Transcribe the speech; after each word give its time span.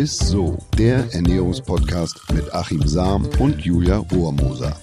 ist 0.00 0.28
so, 0.28 0.56
der 0.78 1.12
Ernährungspodcast 1.12 2.32
mit 2.32 2.54
Achim 2.54 2.80
Sam 2.88 3.28
und 3.38 3.60
Julia 3.60 3.98
Rohrmoser. 3.98 4.74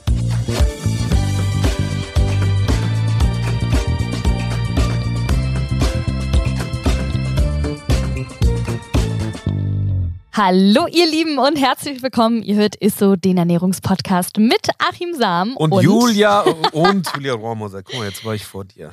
Hallo 10.34 10.86
ihr 10.86 11.08
Lieben 11.08 11.40
und 11.40 11.56
herzlich 11.56 12.04
willkommen. 12.04 12.44
Ihr 12.44 12.58
hört 12.58 12.76
Isso, 12.80 13.16
den 13.16 13.40
Ernährungspodcast 13.40 14.38
mit 14.38 14.70
Achim 14.78 15.16
Sam 15.16 15.58
und, 15.58 15.72
und 15.72 15.84
Julia 15.84 16.42
und 16.74 17.12
Julia 17.16 17.34
Rohrmoser. 17.34 17.82
Guck 17.82 17.98
mal, 17.98 18.08
jetzt 18.08 18.24
war 18.24 18.36
ich 18.36 18.46
vor 18.46 18.66
dir. 18.66 18.92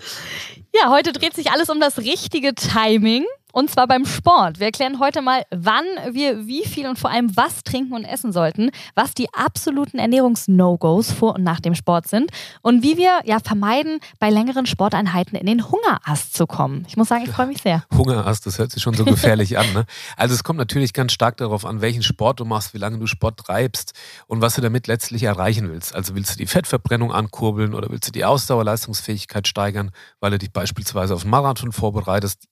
Ja, 0.75 0.89
heute 0.89 1.13
dreht 1.13 1.35
sich 1.35 1.51
alles 1.51 1.69
um 1.69 1.81
das 1.81 1.99
richtige 1.99 2.55
Timing. 2.55 3.27
Und 3.55 3.71
zwar 3.71 3.87
beim 3.87 4.05
Sport. 4.05 4.59
Wir 4.59 4.67
erklären 4.67 4.99
heute 4.99 5.23
mal, 5.23 5.45
wann 5.53 5.85
wir 6.11 6.49
wie 6.49 6.65
viel 6.65 6.89
und 6.89 6.99
vor 6.99 7.13
allem 7.13 7.37
was 7.37 7.63
trinken 7.63 7.95
und 7.95 8.05
essen 8.05 8.33
sollten, 8.33 8.73
was 8.97 9.15
die 9.15 9.33
absoluten 9.33 10.01
Ernährungs-No-Gos 10.01 11.13
vor 11.13 11.37
und 11.37 11.45
nach 11.45 11.61
dem 11.61 11.77
Sport 11.77 12.09
sind 12.09 12.33
und 12.63 12.83
wie 12.83 12.97
wir 12.97 13.21
ja 13.25 13.39
vermeiden, 13.39 14.01
bei 14.19 14.29
längeren 14.29 14.67
Sporteinheiten 14.67 15.39
in 15.39 15.47
den 15.47 15.71
Hungerast 15.71 16.35
zu 16.35 16.49
kommen. 16.49 16.85
Ich 16.89 16.97
muss 16.97 17.07
sagen, 17.07 17.23
ich 17.23 17.31
freue 17.31 17.47
mich 17.47 17.63
sehr. 17.63 17.85
Hungerast, 17.97 18.45
das 18.45 18.59
hört 18.59 18.73
sich 18.73 18.83
schon 18.83 18.95
so 18.95 19.05
gefährlich 19.05 19.57
an. 19.57 19.73
Ne? 19.73 19.87
Also 20.17 20.35
es 20.35 20.43
kommt 20.43 20.59
natürlich 20.59 20.93
ganz 20.93 21.13
stark 21.13 21.37
darauf 21.37 21.65
an, 21.65 21.81
welchen 21.81 22.03
Sport 22.03 22.41
du 22.41 22.45
machst, 22.45 22.75
wie 22.75 22.79
lange 22.79 22.99
du 22.99 23.07
Sport 23.07 23.39
treibst 23.39 23.93
und 24.27 24.41
was 24.41 24.57
du 24.57 24.63
damit 24.63 24.89
letztlich 24.89 25.23
erreichen 25.23 25.71
willst. 25.71 25.95
Also 25.95 26.17
willst 26.17 26.35
du 26.35 26.39
die 26.39 26.47
Fettverbrennung 26.47 27.13
ankurbeln 27.13 27.73
oder 27.73 27.89
willst 27.89 28.09
du 28.09 28.11
die 28.13 28.25
Ausdauerleistungsfähigkeit 28.25 29.47
steigern, 29.47 29.93
weil 30.19 30.33
du 30.33 30.39
dich 30.39 30.51
beispielsweise 30.53 31.15
auf 31.15 31.23
einen 31.23 31.31
Marathon 31.31 31.71
vorbereitest. 31.71 32.49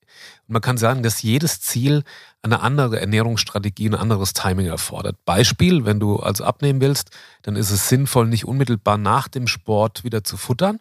Und 0.49 0.55
man 0.55 0.63
kann 0.63 0.77
sagen, 0.77 1.03
dass 1.03 1.23
jedes 1.23 1.61
Ziel 1.61 2.05
eine 2.43 2.61
andere 2.61 3.01
Ernährungsstrategie, 3.01 3.89
ein 3.89 3.95
anderes 3.95 4.33
Timing 4.33 4.67
erfordert. 4.67 5.17
Beispiel, 5.25 5.85
wenn 5.85 6.01
du 6.01 6.17
also 6.17 6.45
abnehmen 6.45 6.81
willst, 6.81 7.11
dann 7.43 7.57
ist 7.57 7.71
es 7.71 7.89
sinnvoll, 7.89 8.27
nicht 8.27 8.45
unmittelbar 8.45 8.99
nach 8.99 9.29
dem 9.29 9.47
Sport 9.47 10.05
wieder 10.05 10.25
zu 10.25 10.37
futtern, 10.37 10.81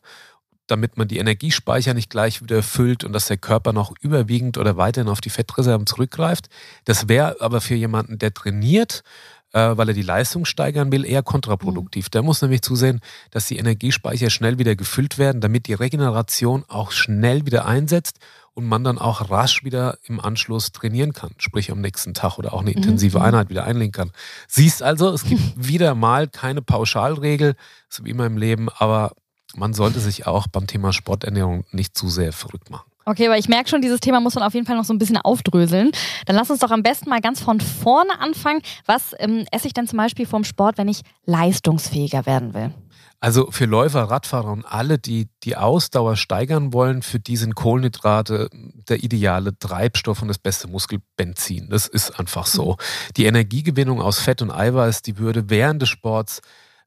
damit 0.68 0.98
man 0.98 1.08
die 1.08 1.18
Energiespeicher 1.18 1.94
nicht 1.94 2.10
gleich 2.10 2.42
wieder 2.42 2.64
füllt 2.64 3.04
und 3.04 3.14
dass 3.14 3.26
der 3.28 3.38
Körper 3.38 3.74
noch 3.74 3.94
überwiegend 4.02 4.58
oder 4.58 4.78
weiterhin 4.78 5.10
auf 5.10 5.22
die 5.22 5.30
Fettreserven 5.30 5.86
zurückgreift. 5.86 6.48
Das 6.86 7.10
wäre 7.10 7.38
aber 7.42 7.62
für 7.62 7.76
jemanden, 7.76 8.18
der 8.18 8.34
trainiert, 8.34 9.04
äh, 9.54 9.76
weil 9.76 9.90
er 9.90 9.94
die 9.94 10.02
Leistung 10.02 10.46
steigern 10.46 10.92
will, 10.92 11.06
eher 11.06 11.24
kontraproduktiv. 11.24 12.06
Mhm. 12.06 12.12
Der 12.12 12.22
muss 12.24 12.42
nämlich 12.42 12.62
zusehen, 12.62 13.02
dass 13.32 13.48
die 13.48 13.58
Energiespeicher 13.58 14.30
schnell 14.30 14.60
wieder 14.60 14.76
gefüllt 14.76 15.18
werden, 15.18 15.42
damit 15.42 15.68
die 15.68 15.74
Regeneration 15.74 16.64
auch 16.68 16.92
schnell 16.92 17.46
wieder 17.46 17.66
einsetzt 17.66 18.20
und 18.62 18.68
man 18.68 18.84
dann 18.84 19.00
auch 19.00 19.30
rasch 19.30 19.64
wieder 19.64 19.98
im 20.06 20.20
Anschluss 20.20 20.72
trainieren 20.72 21.14
kann, 21.14 21.32
sprich 21.38 21.72
am 21.72 21.82
nächsten 21.82 22.14
Tag 22.14 22.38
oder 22.38 22.54
auch 22.54 22.62
eine 22.62 22.72
intensive 22.72 23.18
mhm. 23.18 23.26
Einheit 23.26 23.50
wieder 23.50 23.64
einlegen 23.64 23.92
kann. 23.92 24.12
Siehst 24.48 24.84
also, 24.84 25.10
es 25.10 25.24
gibt 25.24 25.42
wieder 25.56 25.96
mal 25.96 26.28
keine 26.28 26.62
Pauschalregel, 26.62 27.56
so 27.90 28.06
wie 28.06 28.12
immer 28.12 28.28
im 28.28 28.38
Leben, 28.38 28.70
aber 28.70 29.14
man 29.56 29.74
sollte 29.74 30.00
sich 30.00 30.28
auch 30.28 30.48
beim 30.48 30.68
Thema 30.68 30.94
Sporternährung 30.94 31.66
nicht 31.72 31.98
zu 31.98 32.08
sehr 32.08 32.32
verrückt 32.34 32.70
machen. 32.70 32.90
Okay, 33.04 33.26
aber 33.26 33.38
ich 33.38 33.50
merke 33.50 33.68
schon, 33.68 33.82
dieses 33.82 34.00
Thema 34.00 34.20
muss 34.20 34.36
man 34.36 34.44
auf 34.44 34.54
jeden 34.54 34.68
Fall 34.68 34.78
noch 34.78 34.86
so 34.86 34.94
ein 34.94 35.00
bisschen 35.00 35.18
aufdröseln. 35.18 35.92
Dann 36.28 36.36
lass 36.36 36.52
uns 36.52 36.60
doch 36.60 36.70
am 36.70 36.84
besten 36.84 37.10
mal 37.10 37.20
ganz 37.20 37.42
von 37.42 37.60
vorne 37.60 38.20
anfangen. 38.20 38.62
Was 38.86 39.16
ähm, 39.18 39.46
esse 39.52 39.66
ich 39.66 39.74
denn 39.74 39.88
zum 39.88 39.98
Beispiel 39.98 40.28
vorm 40.28 40.44
Sport, 40.44 40.78
wenn 40.78 40.88
ich 40.88 41.02
leistungsfähiger 41.26 42.28
werden 42.28 42.54
will? 42.54 42.72
Also 43.24 43.52
für 43.52 43.66
Läufer, 43.66 44.02
Radfahrer 44.02 44.52
und 44.52 44.66
alle, 44.66 44.98
die 44.98 45.30
die 45.44 45.56
Ausdauer 45.56 46.16
steigern 46.16 46.74
wollen, 46.74 47.04
für 47.04 47.20
die 47.20 47.38
sind 47.38 47.54
Kohlenhydrate 47.54 48.50
der 48.52 49.04
ideale 49.04 49.58
Treibstoff 49.60 50.24
und 50.24 50.28
das 50.28 50.40
beste 50.40 50.68
Muskelbenzin. 50.68 51.70
Das 51.70 51.86
ist 51.86 52.20
einfach 52.20 52.48
so. 52.48 52.72
Mhm. 52.72 53.14
Die 53.18 53.26
Energiegewinnung 53.26 54.02
aus 54.02 54.20
Fett 54.20 54.42
und 54.42 54.50
Eiweiß, 54.50 55.04
die 55.04 55.20
würde 55.20 55.52
während 55.52 55.84
des 55.84 55.90
Sports 55.90 56.42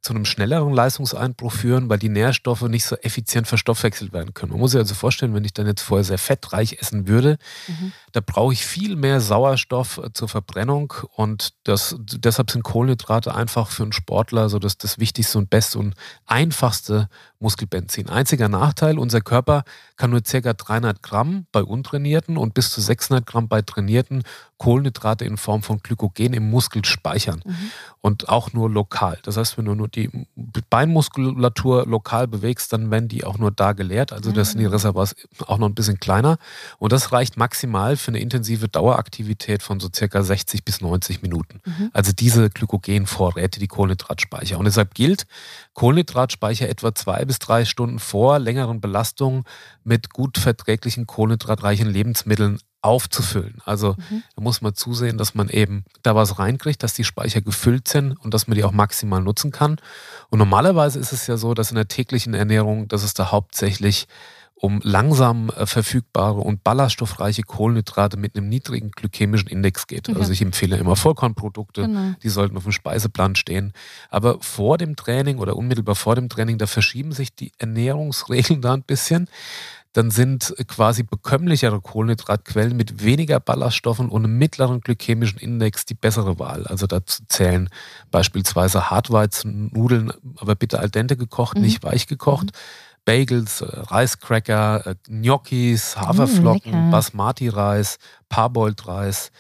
zu 0.04 0.12
einem 0.12 0.24
schnelleren 0.24 0.74
Leistungseinbruch 0.74 1.52
führen, 1.52 1.88
weil 1.88 1.98
die 1.98 2.10
Nährstoffe 2.10 2.62
nicht 2.62 2.84
so 2.84 2.96
effizient 2.96 3.46
verstoffwechselt 3.46 4.12
werden 4.12 4.34
können. 4.34 4.50
Man 4.50 4.60
muss 4.60 4.72
sich 4.72 4.80
also 4.80 4.94
vorstellen, 4.94 5.34
wenn 5.34 5.44
ich 5.44 5.54
dann 5.54 5.66
jetzt 5.66 5.82
vorher 5.82 6.04
sehr 6.04 6.18
fettreich 6.18 6.78
essen 6.80 7.06
würde, 7.06 7.38
mhm. 7.68 7.92
Da 8.14 8.20
brauche 8.24 8.52
ich 8.52 8.64
viel 8.64 8.94
mehr 8.94 9.20
Sauerstoff 9.20 9.98
äh, 9.98 10.12
zur 10.12 10.28
Verbrennung 10.28 10.94
und 11.16 11.52
das, 11.64 11.96
deshalb 11.98 12.52
sind 12.52 12.62
Kohlenhydrate 12.62 13.34
einfach 13.34 13.68
für 13.70 13.82
einen 13.82 13.92
Sportler 13.92 14.48
so 14.48 14.60
das, 14.60 14.78
das 14.78 15.00
wichtigste 15.00 15.36
und 15.36 15.50
beste 15.50 15.80
und 15.80 15.94
einfachste 16.24 17.08
Muskelbenzin. 17.40 18.08
Einziger 18.08 18.48
Nachteil, 18.48 19.00
unser 19.00 19.20
Körper 19.20 19.64
kann 19.96 20.10
nur 20.10 20.22
ca. 20.22 20.52
300 20.52 21.02
Gramm 21.02 21.46
bei 21.50 21.62
Untrainierten 21.62 22.36
und 22.36 22.54
bis 22.54 22.70
zu 22.70 22.80
600 22.80 23.26
Gramm 23.26 23.48
bei 23.48 23.62
Trainierten 23.62 24.22
Kohlenhydrate 24.58 25.24
in 25.24 25.36
Form 25.36 25.62
von 25.62 25.80
Glykogen 25.80 26.32
im 26.32 26.48
Muskel 26.48 26.84
speichern. 26.84 27.42
Mhm. 27.44 27.70
Und 28.00 28.28
auch 28.28 28.52
nur 28.52 28.70
lokal. 28.70 29.18
Das 29.24 29.36
heißt, 29.36 29.58
wenn 29.58 29.66
du 29.66 29.74
nur 29.74 29.88
die 29.88 30.10
Beinmuskulatur 30.70 31.86
lokal 31.86 32.28
bewegst, 32.28 32.72
dann 32.72 32.90
werden 32.90 33.08
die 33.08 33.24
auch 33.24 33.38
nur 33.38 33.50
da 33.50 33.72
geleert. 33.72 34.12
Also 34.12 34.32
das 34.32 34.50
sind 34.52 34.60
die 34.60 34.66
mhm. 34.66 34.72
Reservoirs 34.72 35.16
auch 35.46 35.58
noch 35.58 35.68
ein 35.68 35.74
bisschen 35.74 36.00
kleiner. 36.00 36.38
Und 36.78 36.92
das 36.92 37.12
reicht 37.12 37.36
maximal 37.36 37.96
für 38.04 38.10
eine 38.10 38.20
intensive 38.20 38.68
Daueraktivität 38.68 39.62
von 39.62 39.80
so 39.80 39.88
circa 39.94 40.22
60 40.22 40.64
bis 40.64 40.80
90 40.80 41.22
Minuten. 41.22 41.60
Mhm. 41.64 41.90
Also 41.92 42.12
diese 42.12 42.50
Glykogenvorräte, 42.50 43.58
die 43.58 43.66
Kohlenhydratspeicher. 43.66 44.58
Und 44.58 44.66
deshalb 44.66 44.94
gilt, 44.94 45.26
Kohlenhydratspeicher 45.72 46.68
etwa 46.68 46.94
zwei 46.94 47.24
bis 47.24 47.38
drei 47.38 47.64
Stunden 47.64 47.98
vor 47.98 48.38
längeren 48.38 48.80
Belastungen 48.80 49.44
mit 49.82 50.10
gut 50.10 50.38
verträglichen 50.38 51.06
kohlenhydratreichen 51.06 51.88
Lebensmitteln 51.88 52.58
aufzufüllen. 52.84 53.62
Also 53.64 53.94
mhm. 54.10 54.22
da 54.36 54.42
muss 54.42 54.60
man 54.60 54.74
zusehen, 54.74 55.16
dass 55.16 55.34
man 55.34 55.48
eben 55.48 55.84
da 56.02 56.14
was 56.14 56.38
reinkriegt, 56.38 56.82
dass 56.82 56.92
die 56.92 57.04
Speicher 57.04 57.40
gefüllt 57.40 57.88
sind 57.88 58.12
und 58.12 58.34
dass 58.34 58.46
man 58.46 58.56
die 58.56 58.64
auch 58.64 58.72
maximal 58.72 59.22
nutzen 59.22 59.50
kann. 59.50 59.78
Und 60.28 60.38
normalerweise 60.38 60.98
ist 60.98 61.12
es 61.12 61.26
ja 61.26 61.38
so, 61.38 61.54
dass 61.54 61.70
in 61.70 61.76
der 61.76 61.88
täglichen 61.88 62.34
Ernährung, 62.34 62.86
dass 62.88 63.02
es 63.02 63.14
da 63.14 63.32
hauptsächlich 63.32 64.06
um 64.64 64.80
langsam 64.82 65.50
äh, 65.50 65.66
verfügbare 65.66 66.40
und 66.40 66.64
ballaststoffreiche 66.64 67.42
Kohlenhydrate 67.42 68.16
mit 68.16 68.34
einem 68.34 68.48
niedrigen 68.48 68.90
glykämischen 68.92 69.50
Index 69.50 69.86
geht. 69.86 70.08
Also 70.16 70.32
ich 70.32 70.40
empfehle 70.40 70.78
immer 70.78 70.96
Vollkornprodukte, 70.96 71.82
genau. 71.82 72.14
die 72.22 72.30
sollten 72.30 72.56
auf 72.56 72.62
dem 72.62 72.72
Speiseplan 72.72 73.34
stehen. 73.34 73.74
Aber 74.08 74.38
vor 74.40 74.78
dem 74.78 74.96
Training 74.96 75.36
oder 75.36 75.56
unmittelbar 75.56 75.94
vor 75.94 76.14
dem 76.14 76.30
Training, 76.30 76.56
da 76.56 76.66
verschieben 76.66 77.12
sich 77.12 77.34
die 77.34 77.52
Ernährungsregeln 77.58 78.60
da 78.62 78.72
ein 78.72 78.82
bisschen 78.82 79.28
dann 79.92 80.10
sind 80.10 80.52
quasi 80.66 81.04
bekömmlichere 81.04 81.80
Kohlenhydratquellen 81.80 82.76
mit 82.76 83.04
weniger 83.04 83.38
Ballaststoffen 83.38 84.08
und 84.08 84.24
einem 84.24 84.38
mittleren 84.38 84.80
glykämischen 84.80 85.38
Index 85.38 85.86
die 85.86 85.94
bessere 85.94 86.40
Wahl. 86.40 86.66
Also 86.66 86.88
dazu 86.88 87.22
zählen 87.28 87.70
beispielsweise 88.10 88.90
Hartweizennudeln, 88.90 90.12
aber 90.36 90.56
bitte 90.56 90.80
al 90.80 90.90
dente 90.90 91.16
gekocht, 91.16 91.58
mhm. 91.58 91.62
nicht 91.62 91.84
weich 91.84 92.08
gekocht. 92.08 92.46
Mhm. 92.46 92.93
Bagels, 93.04 93.60
äh, 93.60 93.66
Reiscracker, 93.70 94.86
äh, 94.86 94.94
Gnocchis, 95.08 95.96
Haferflocken, 95.96 96.88
mm, 96.88 96.90
Basmati-Reis, 96.90 97.98
Parboiled-Reis, 98.28 99.30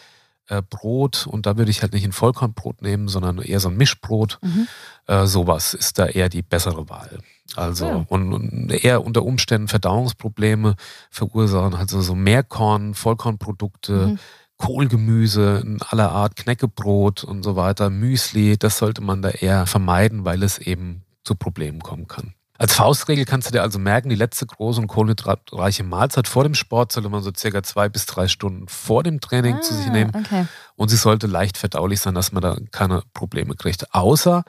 äh, 0.48 0.62
Brot 0.62 1.26
und 1.26 1.46
da 1.46 1.56
würde 1.56 1.70
ich 1.70 1.82
halt 1.82 1.92
nicht 1.94 2.04
ein 2.04 2.12
Vollkornbrot 2.12 2.82
nehmen, 2.82 3.08
sondern 3.08 3.38
eher 3.38 3.60
so 3.60 3.68
ein 3.68 3.76
Mischbrot. 3.76 4.38
Mhm. 4.42 4.68
Äh, 5.06 5.26
sowas 5.26 5.74
ist 5.74 5.98
da 5.98 6.06
eher 6.06 6.28
die 6.28 6.42
bessere 6.42 6.88
Wahl. 6.88 7.18
Also 7.56 7.86
ja. 7.86 8.04
und, 8.08 8.32
und, 8.32 8.70
eher 8.70 9.04
unter 9.04 9.22
Umständen 9.22 9.68
Verdauungsprobleme 9.68 10.76
verursachen, 11.10 11.74
also 11.74 12.00
so 12.00 12.14
Mehrkorn, 12.14 12.94
Vollkornprodukte, 12.94 14.08
mhm. 14.08 14.18
Kohlgemüse 14.56 15.62
in 15.64 15.82
aller 15.82 16.12
Art, 16.12 16.36
Knäckebrot 16.36 17.24
und 17.24 17.42
so 17.42 17.56
weiter, 17.56 17.90
Müsli, 17.90 18.56
das 18.56 18.78
sollte 18.78 19.02
man 19.02 19.20
da 19.20 19.30
eher 19.30 19.66
vermeiden, 19.66 20.24
weil 20.24 20.42
es 20.42 20.58
eben 20.58 21.02
zu 21.24 21.34
Problemen 21.34 21.80
kommen 21.80 22.06
kann. 22.06 22.34
Als 22.56 22.74
Faustregel 22.74 23.24
kannst 23.24 23.48
du 23.48 23.52
dir 23.52 23.62
also 23.62 23.80
merken, 23.80 24.08
die 24.08 24.14
letzte 24.14 24.46
große 24.46 24.80
und 24.80 24.86
kohlenhydratreiche 24.86 25.82
Mahlzeit 25.82 26.28
vor 26.28 26.44
dem 26.44 26.54
Sport 26.54 26.92
sollte 26.92 27.08
man 27.08 27.22
so 27.22 27.32
circa 27.36 27.64
zwei 27.64 27.88
bis 27.88 28.06
drei 28.06 28.28
Stunden 28.28 28.68
vor 28.68 29.02
dem 29.02 29.20
Training 29.20 29.56
ah, 29.56 29.60
zu 29.60 29.74
sich 29.74 29.88
ah, 29.88 29.92
nehmen. 29.92 30.12
Okay. 30.14 30.46
Und 30.76 30.88
sie 30.88 30.96
sollte 30.96 31.26
leicht 31.26 31.58
verdaulich 31.58 32.00
sein, 32.00 32.14
dass 32.14 32.30
man 32.30 32.42
da 32.42 32.56
keine 32.70 33.02
Probleme 33.12 33.56
kriegt. 33.56 33.92
Außer 33.92 34.44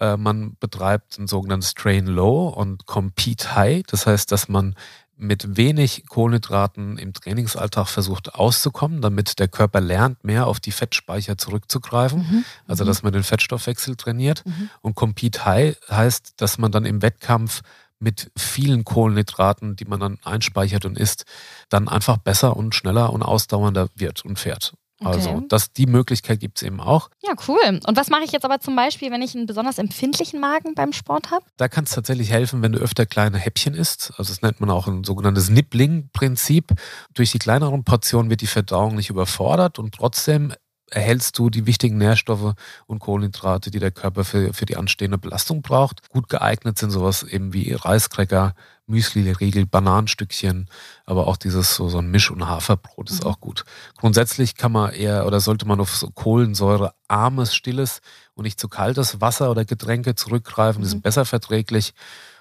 äh, 0.00 0.16
man 0.16 0.56
betreibt 0.58 1.18
ein 1.18 1.26
sogenanntes 1.26 1.74
Train 1.74 2.06
Low 2.06 2.48
und 2.48 2.86
Compete 2.86 3.54
High. 3.54 3.82
Das 3.86 4.06
heißt, 4.06 4.32
dass 4.32 4.48
man 4.48 4.74
mit 5.20 5.56
wenig 5.56 6.04
Kohlenhydraten 6.08 6.98
im 6.98 7.12
Trainingsalltag 7.12 7.88
versucht 7.88 8.34
auszukommen, 8.34 9.00
damit 9.00 9.38
der 9.38 9.48
Körper 9.48 9.80
lernt, 9.80 10.24
mehr 10.24 10.46
auf 10.46 10.60
die 10.60 10.72
Fettspeicher 10.72 11.36
zurückzugreifen. 11.38 12.20
Mhm. 12.20 12.44
Also, 12.66 12.84
mhm. 12.84 12.88
dass 12.88 13.02
man 13.02 13.12
den 13.12 13.22
Fettstoffwechsel 13.22 13.96
trainiert. 13.96 14.44
Mhm. 14.46 14.70
Und 14.80 14.94
Compete 14.94 15.44
High 15.44 15.76
heißt, 15.90 16.34
dass 16.38 16.58
man 16.58 16.72
dann 16.72 16.84
im 16.84 17.02
Wettkampf 17.02 17.62
mit 17.98 18.32
vielen 18.36 18.84
Kohlenhydraten, 18.84 19.76
die 19.76 19.84
man 19.84 20.00
dann 20.00 20.18
einspeichert 20.24 20.86
und 20.86 20.98
isst, 20.98 21.24
dann 21.68 21.86
einfach 21.86 22.16
besser 22.16 22.56
und 22.56 22.74
schneller 22.74 23.12
und 23.12 23.22
ausdauernder 23.22 23.88
wird 23.94 24.24
und 24.24 24.38
fährt. 24.38 24.72
Also 25.04 25.40
das, 25.48 25.72
die 25.72 25.86
Möglichkeit 25.86 26.40
gibt 26.40 26.58
es 26.58 26.62
eben 26.62 26.80
auch. 26.80 27.10
Ja, 27.22 27.32
cool. 27.48 27.58
Und 27.86 27.96
was 27.96 28.10
mache 28.10 28.24
ich 28.24 28.32
jetzt 28.32 28.44
aber 28.44 28.60
zum 28.60 28.76
Beispiel, 28.76 29.10
wenn 29.10 29.22
ich 29.22 29.34
einen 29.34 29.46
besonders 29.46 29.78
empfindlichen 29.78 30.40
Magen 30.40 30.74
beim 30.74 30.92
Sport 30.92 31.30
habe? 31.30 31.44
Da 31.56 31.68
kann 31.68 31.84
es 31.84 31.90
tatsächlich 31.90 32.30
helfen, 32.30 32.62
wenn 32.62 32.72
du 32.72 32.78
öfter 32.78 33.06
kleine 33.06 33.38
Häppchen 33.38 33.74
isst. 33.74 34.12
Also 34.16 34.32
das 34.32 34.42
nennt 34.42 34.60
man 34.60 34.70
auch 34.70 34.86
ein 34.86 35.04
sogenanntes 35.04 35.48
Nibbling-Prinzip. 35.48 36.74
Durch 37.14 37.32
die 37.32 37.38
kleineren 37.38 37.84
Portionen 37.84 38.30
wird 38.30 38.42
die 38.42 38.46
Verdauung 38.46 38.96
nicht 38.96 39.10
überfordert 39.10 39.78
und 39.78 39.94
trotzdem 39.94 40.52
erhältst 40.90 41.38
du 41.38 41.50
die 41.50 41.66
wichtigen 41.66 41.98
Nährstoffe 41.98 42.54
und 42.86 42.98
Kohlenhydrate, 42.98 43.70
die 43.70 43.78
der 43.78 43.92
Körper 43.92 44.24
für, 44.24 44.52
für 44.52 44.66
die 44.66 44.76
anstehende 44.76 45.18
Belastung 45.18 45.62
braucht. 45.62 46.08
Gut 46.10 46.28
geeignet 46.28 46.78
sind 46.78 46.90
sowas 46.90 47.22
eben 47.22 47.52
wie 47.52 47.72
Reiskräcker, 47.72 48.54
Müsli-Riegel, 48.90 49.66
Bananenstückchen, 49.66 50.68
aber 51.06 51.26
auch 51.26 51.36
dieses 51.36 51.74
so, 51.74 51.88
so 51.88 51.98
ein 51.98 52.10
Misch- 52.10 52.30
und 52.30 52.46
Haferbrot 52.46 53.10
ist 53.10 53.24
mhm. 53.24 53.30
auch 53.30 53.40
gut. 53.40 53.64
Grundsätzlich 53.96 54.56
kann 54.56 54.72
man 54.72 54.92
eher 54.92 55.26
oder 55.26 55.40
sollte 55.40 55.66
man 55.66 55.80
auf 55.80 55.96
so 55.96 56.10
kohlensäurearmes, 56.10 57.54
stilles 57.54 58.00
und 58.34 58.44
nicht 58.44 58.60
zu 58.60 58.68
kaltes 58.68 59.20
Wasser 59.20 59.50
oder 59.50 59.64
Getränke 59.64 60.14
zurückgreifen. 60.14 60.82
Die 60.82 60.88
sind 60.88 60.98
mhm. 60.98 61.02
besser 61.02 61.24
verträglich. 61.24 61.94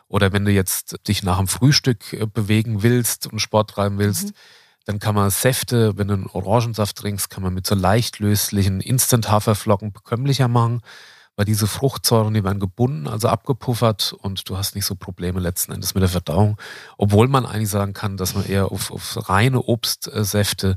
Oder 0.08 0.34
wenn 0.34 0.44
du 0.44 0.52
jetzt 0.52 1.08
dich 1.08 1.24
nach 1.24 1.38
dem 1.38 1.48
Frühstück 1.48 2.14
äh, 2.14 2.26
bewegen 2.26 2.82
willst 2.82 3.28
und 3.28 3.40
Sport 3.40 3.70
treiben 3.70 4.00
willst, 4.00 4.26
mhm. 4.26 4.34
dann 4.86 5.00
kann 5.00 5.16
man 5.16 5.30
Säfte, 5.30 5.98
wenn 5.98 6.08
du 6.08 6.16
einen 6.16 6.28
Orangensaft 6.28 6.98
trinkst, 6.98 7.30
kann 7.30 7.44
man 7.44 7.54
mit 7.54 7.68
so 7.68 7.76
leicht 7.76 8.20
löslichen 8.20 8.82
Instant-Haferflocken 8.82 9.94
bekömmlicher 9.94 10.48
machen 10.48 10.82
weil 11.40 11.46
diese 11.46 11.68
Fruchtsäuren, 11.68 12.34
die 12.34 12.44
werden 12.44 12.60
gebunden, 12.60 13.08
also 13.08 13.30
abgepuffert 13.30 14.12
und 14.12 14.50
du 14.50 14.58
hast 14.58 14.76
nicht 14.76 14.84
so 14.84 14.96
Probleme 14.96 15.40
letzten 15.40 15.72
Endes 15.72 15.96
mit 15.96 16.02
der 16.02 16.10
Verdauung. 16.10 16.58
Obwohl 16.98 17.30
man 17.30 17.46
eigentlich 17.46 17.70
sagen 17.70 17.94
kann, 17.94 18.18
dass 18.18 18.36
man 18.36 18.46
eher 18.46 18.74
auf, 18.74 18.92
auf 18.92 19.30
reine 19.30 19.62
Obstsäfte 19.64 20.76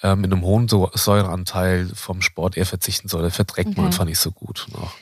äh, 0.00 0.14
mit 0.14 0.32
einem 0.32 0.42
hohen 0.42 0.68
Säureanteil 0.68 1.90
vom 1.92 2.22
Sport 2.22 2.56
eher 2.56 2.64
verzichten 2.64 3.08
soll. 3.08 3.28
verträgt 3.30 3.70
okay. 3.70 3.76
man 3.76 3.86
einfach 3.86 4.04
nicht 4.04 4.20
so 4.20 4.30
gut. 4.30 4.68
Noch. 4.72 4.92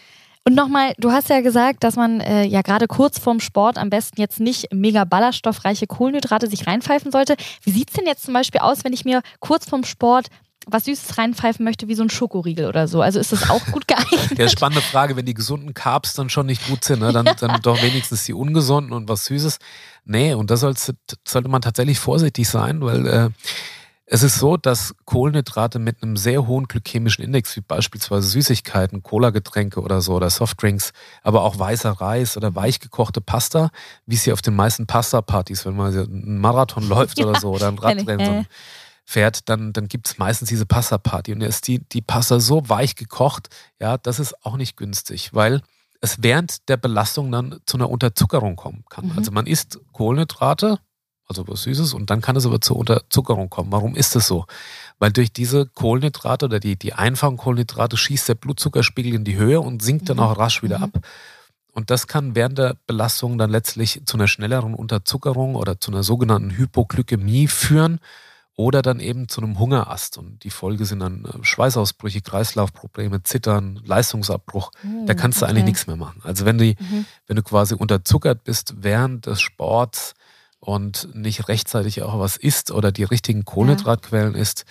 Und 0.45 0.55
nochmal, 0.55 0.95
du 0.97 1.13
hast 1.13 1.29
ja 1.29 1.43
gesagt, 1.43 1.85
dass 1.85 1.97
man 1.97 2.21
äh, 2.21 2.45
ja 2.45 2.63
gerade 2.63 2.87
kurz 2.87 3.19
vorm 3.19 3.41
Sport 3.41 3.77
am 3.77 3.91
besten 3.91 4.19
jetzt 4.19 4.41
nicht 4.41 4.73
mega 4.73 5.05
ballaststoffreiche 5.05 5.87
Kohlenhydrate 5.87 6.47
sich 6.49 6.67
reinpfeifen 6.67 7.13
sollte. 7.13 7.37
Wie 7.63 7.71
sieht 7.71 7.91
es 7.91 7.97
denn 7.97 8.07
jetzt 8.07 8.25
zum 8.25 8.33
Beispiel 8.33 8.63
aus, 8.63 8.83
wenn 8.83 8.95
ich 8.95 9.05
mir 9.05 9.21
kurz 9.41 9.69
vorm 9.69 9.85
Sport 9.85 10.29
was 10.67 10.85
Süßes 10.85 11.17
reinpfeifen 11.17 11.65
möchte, 11.65 11.87
wie 11.87 11.95
so 11.95 12.03
ein 12.03 12.11
Schokoriegel 12.11 12.67
oder 12.67 12.89
so. 12.89 13.01
Also 13.01 13.21
ist 13.21 13.33
das 13.33 13.49
auch 13.49 13.65
gut 13.67 13.87
geeignet? 13.89 14.37
ja, 14.37 14.49
spannende 14.49 14.83
Frage. 14.83 15.17
Wenn 15.17 15.25
die 15.25 15.35
gesunden 15.35 15.75
Carbs 15.75 16.15
dann 16.15 16.29
schon 16.29 16.47
nicht 16.47 16.67
gut 16.67 16.85
sind, 16.85 17.01
ne? 17.01 17.13
dann, 17.13 17.27
ja. 17.27 17.35
dann 17.35 17.61
doch 17.63 17.81
wenigstens 17.83 18.25
die 18.25 18.35
ungesunden 18.35 18.93
und 18.93 19.09
was 19.09 19.27
Süßes. 19.27 19.59
Nee, 20.05 20.35
und 20.35 20.51
da 20.51 20.57
sollte, 20.57 20.97
man 21.49 21.63
tatsächlich 21.63 21.99
vorsichtig 21.99 22.49
sein, 22.49 22.81
weil 22.81 23.07
äh, 23.07 23.31
es 24.09 24.23
ist 24.23 24.37
so, 24.37 24.57
dass 24.57 24.95
Kohlenhydrate 25.05 25.81
mit 25.81 26.03
einem 26.03 26.17
sehr 26.17 26.47
hohen 26.47 26.67
glykämischen 26.69 27.25
Index, 27.25 27.57
wie 27.57 27.61
beispielsweise 27.61 28.29
Süßigkeiten, 28.29 29.03
Cola-Getränke 29.03 29.81
oder 29.81 30.01
so 30.01 30.15
oder 30.15 30.31
Softdrinks, 30.31 30.93
aber 31.23 31.43
auch 31.43 31.59
weißer 31.59 31.91
Reis 31.91 32.37
oder 32.37 32.55
weichgekochte 32.55 33.21
Pasta, 33.21 33.71
wie 34.07 34.15
es 34.15 34.23
hier 34.23 34.33
auf 34.33 34.43
den 34.43 34.55
meisten 34.55 34.87
Pasta-Partys, 34.87 35.67
wenn 35.67 35.77
man 35.77 35.93
einen 35.93 36.39
Marathon 36.39 36.89
läuft 36.89 37.19
ja, 37.19 37.27
oder 37.27 37.41
so 37.41 37.51
oder 37.51 37.67
ein 37.69 37.79
Radrennen, 37.79 38.45
so 38.45 38.49
fährt, 39.07 39.49
dann, 39.49 39.73
dann 39.73 39.87
gibt 39.87 40.09
es 40.09 40.19
meistens 40.19 40.49
diese 40.49 40.67
Pasta-Party. 40.67 41.33
Und 41.33 41.41
da 41.41 41.47
ist 41.47 41.69
die, 41.69 41.79
die 41.79 42.03
Pasta 42.03 42.41
so 42.41 42.69
weich 42.69 42.97
gekocht, 42.97 43.49
ja, 43.81 43.97
das 43.97 44.19
ist 44.19 44.45
auch 44.45 44.57
nicht 44.57 44.77
günstig, 44.77 45.33
weil 45.33 45.63
es 46.01 46.23
während 46.23 46.69
der 46.69 46.77
Belastung 46.77 47.31
dann 47.31 47.61
zu 47.67 47.77
einer 47.77 47.89
Unterzuckerung 47.89 48.57
kommen 48.57 48.85
kann. 48.91 49.07
Mhm. 49.07 49.13
Also 49.17 49.31
man 49.31 49.47
isst 49.47 49.79
Kohlenhydrate, 49.93 50.81
also 51.29 51.47
was 51.47 51.63
Süßes, 51.63 51.95
und 51.95 52.11
dann 52.11 52.21
kann 52.21 52.37
es 52.37 52.47
aber 52.47 52.61
zur 52.61 52.77
Unterzuckerung 52.77 53.49
kommen. 53.49 53.71
Warum 53.71 53.95
ist 53.95 54.17
das 54.17 54.27
so? 54.27 54.45
Weil 54.99 55.13
durch 55.13 55.33
diese 55.33 55.67
Kohlenhydrate 55.67 56.47
oder 56.47 56.59
die, 56.59 56.77
die 56.77 56.93
einfachen 56.93 57.37
Kohlenhydrate 57.37 57.97
schießt 57.97 58.29
der 58.29 58.35
Blutzuckerspiegel 58.35 59.15
in 59.15 59.25
die 59.25 59.37
Höhe 59.37 59.61
und 59.61 59.83
sinkt 59.83 60.09
dann 60.09 60.17
mhm. 60.17 60.25
auch 60.25 60.37
rasch 60.37 60.65
wieder 60.65 60.79
mhm. 60.79 60.85
ab. 60.85 60.99
Und 61.73 61.91
das 61.91 62.09
kann 62.09 62.35
während 62.35 62.59
der 62.59 62.77
Belastung 62.87 63.39
dann 63.39 63.51
letztlich 63.51 64.03
zu 64.05 64.17
einer 64.17 64.27
schnelleren 64.27 64.75
Unterzuckerung 64.75 65.55
oder 65.55 65.79
zu 65.79 65.93
einer 65.93 66.03
sogenannten 66.03 66.51
Hypoglykämie 66.51 67.47
führen 67.47 68.01
oder 68.57 68.81
dann 68.81 69.01
eben 69.01 69.29
zu 69.29 69.43
einem 69.43 69.59
Hungerast. 69.59 70.17
Und 70.17 70.43
die 70.43 70.51
Folge 70.51 70.87
sind 70.87 71.01
dann 71.01 71.25
äh, 71.27 71.45
Schweißausbrüche, 71.45 72.23
Kreislaufprobleme, 72.23 73.23
Zittern, 73.23 73.81
Leistungsabbruch. 73.85 74.71
Mhm, 74.83 75.07
da 75.07 75.13
hm, 75.13 75.21
kannst 75.21 75.41
du 75.41 75.45
okay. 75.45 75.51
eigentlich 75.51 75.65
nichts 75.65 75.87
mehr 75.87 75.97
machen. 75.97 76.21
Also 76.25 76.47
wenn, 76.47 76.59
die, 76.59 76.77
mhm. 76.79 77.05
wenn 77.27 77.37
du 77.37 77.43
quasi 77.43 77.75
unterzuckert 77.75 78.45
bist 78.45 78.75
während 78.79 79.27
des 79.27 79.41
Sports 79.41 80.15
und 80.59 81.15
nicht 81.15 81.49
rechtzeitig 81.49 82.03
auch 82.03 82.19
was 82.19 82.39
isst 82.39 82.71
oder 82.71 82.93
die 82.93 83.05
richtigen 83.05 83.45
Kohlenhydratquellen 83.45 84.35
ja. 84.35 84.41
isst, 84.41 84.65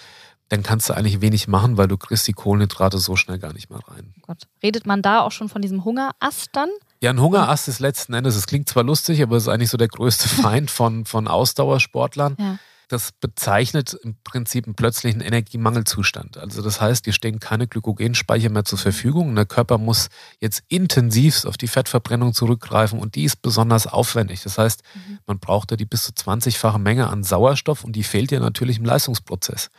dann 0.50 0.64
kannst 0.64 0.90
du 0.90 0.94
eigentlich 0.94 1.22
wenig 1.22 1.48
machen, 1.48 1.78
weil 1.78 1.88
du 1.88 1.98
kriegst 1.98 2.28
die 2.28 2.34
Kohlenhydrate 2.34 2.98
so 2.98 3.16
schnell 3.16 3.40
gar 3.40 3.54
nicht 3.54 3.70
mehr 3.70 3.80
rein. 3.88 4.14
Oh 4.18 4.28
Gott. 4.28 4.44
Redet 4.62 4.86
man 4.86 5.02
da 5.02 5.22
auch 5.22 5.32
schon 5.32 5.50
von 5.50 5.62
diesem 5.62 5.86
Hungerast 5.86 6.50
dann? 6.54 6.70
Ja, 7.02 7.10
ein 7.12 7.20
Hungerast 7.20 7.68
ist 7.68 7.80
letzten 7.80 8.14
Endes, 8.14 8.36
es 8.36 8.48
klingt 8.48 8.70
zwar 8.70 8.84
lustig, 8.84 9.22
aber 9.22 9.38
es 9.38 9.44
ist 9.44 9.50
eigentlich 9.50 9.70
so 9.70 9.78
der 9.78 9.88
größte 9.88 10.28
Feind 10.42 10.72
von, 10.72 11.06
von 11.06 11.28
Ausdauersportlern. 11.28 12.36
Ja. 12.40 12.60
Das 12.88 13.12
bezeichnet 13.12 13.94
im 14.04 14.16
Prinzip 14.24 14.66
einen 14.66 14.76
plötzlichen 14.76 15.22
Energiemangelzustand. 15.22 16.38
Also 16.38 16.62
das 16.62 16.82
heißt, 16.82 17.06
dir 17.06 17.14
stehen 17.14 17.40
keine 17.40 17.68
Glykogenspeicher 17.68 18.50
mehr 18.50 18.66
zur 18.66 18.78
Verfügung 18.78 19.30
und 19.30 19.36
der 19.36 19.46
Körper 19.46 19.78
muss 19.78 20.10
jetzt 20.40 20.64
intensiv 20.68 21.46
auf 21.46 21.58
die 21.58 21.68
Fettverbrennung 21.68 22.34
zurückgreifen 22.34 23.00
und 23.00 23.16
die 23.16 23.24
ist 23.24 23.42
besonders 23.42 23.88
aufwendig. 23.88 24.44
Das 24.44 24.58
heißt, 24.58 24.84
mhm. 24.94 25.20
man 25.26 25.40
braucht 25.40 25.72
da 25.72 25.76
die 25.76 25.86
bis 25.86 26.04
zu 26.04 26.12
20-fache 26.12 26.78
Menge 26.78 27.08
an 27.08 27.24
Sauerstoff 27.24 27.84
und 27.84 27.96
die 27.96 28.04
fehlt 28.04 28.32
dir 28.32 28.40
natürlich 28.40 28.78
im 28.78 28.86
Leistungsprozess. 28.86 29.70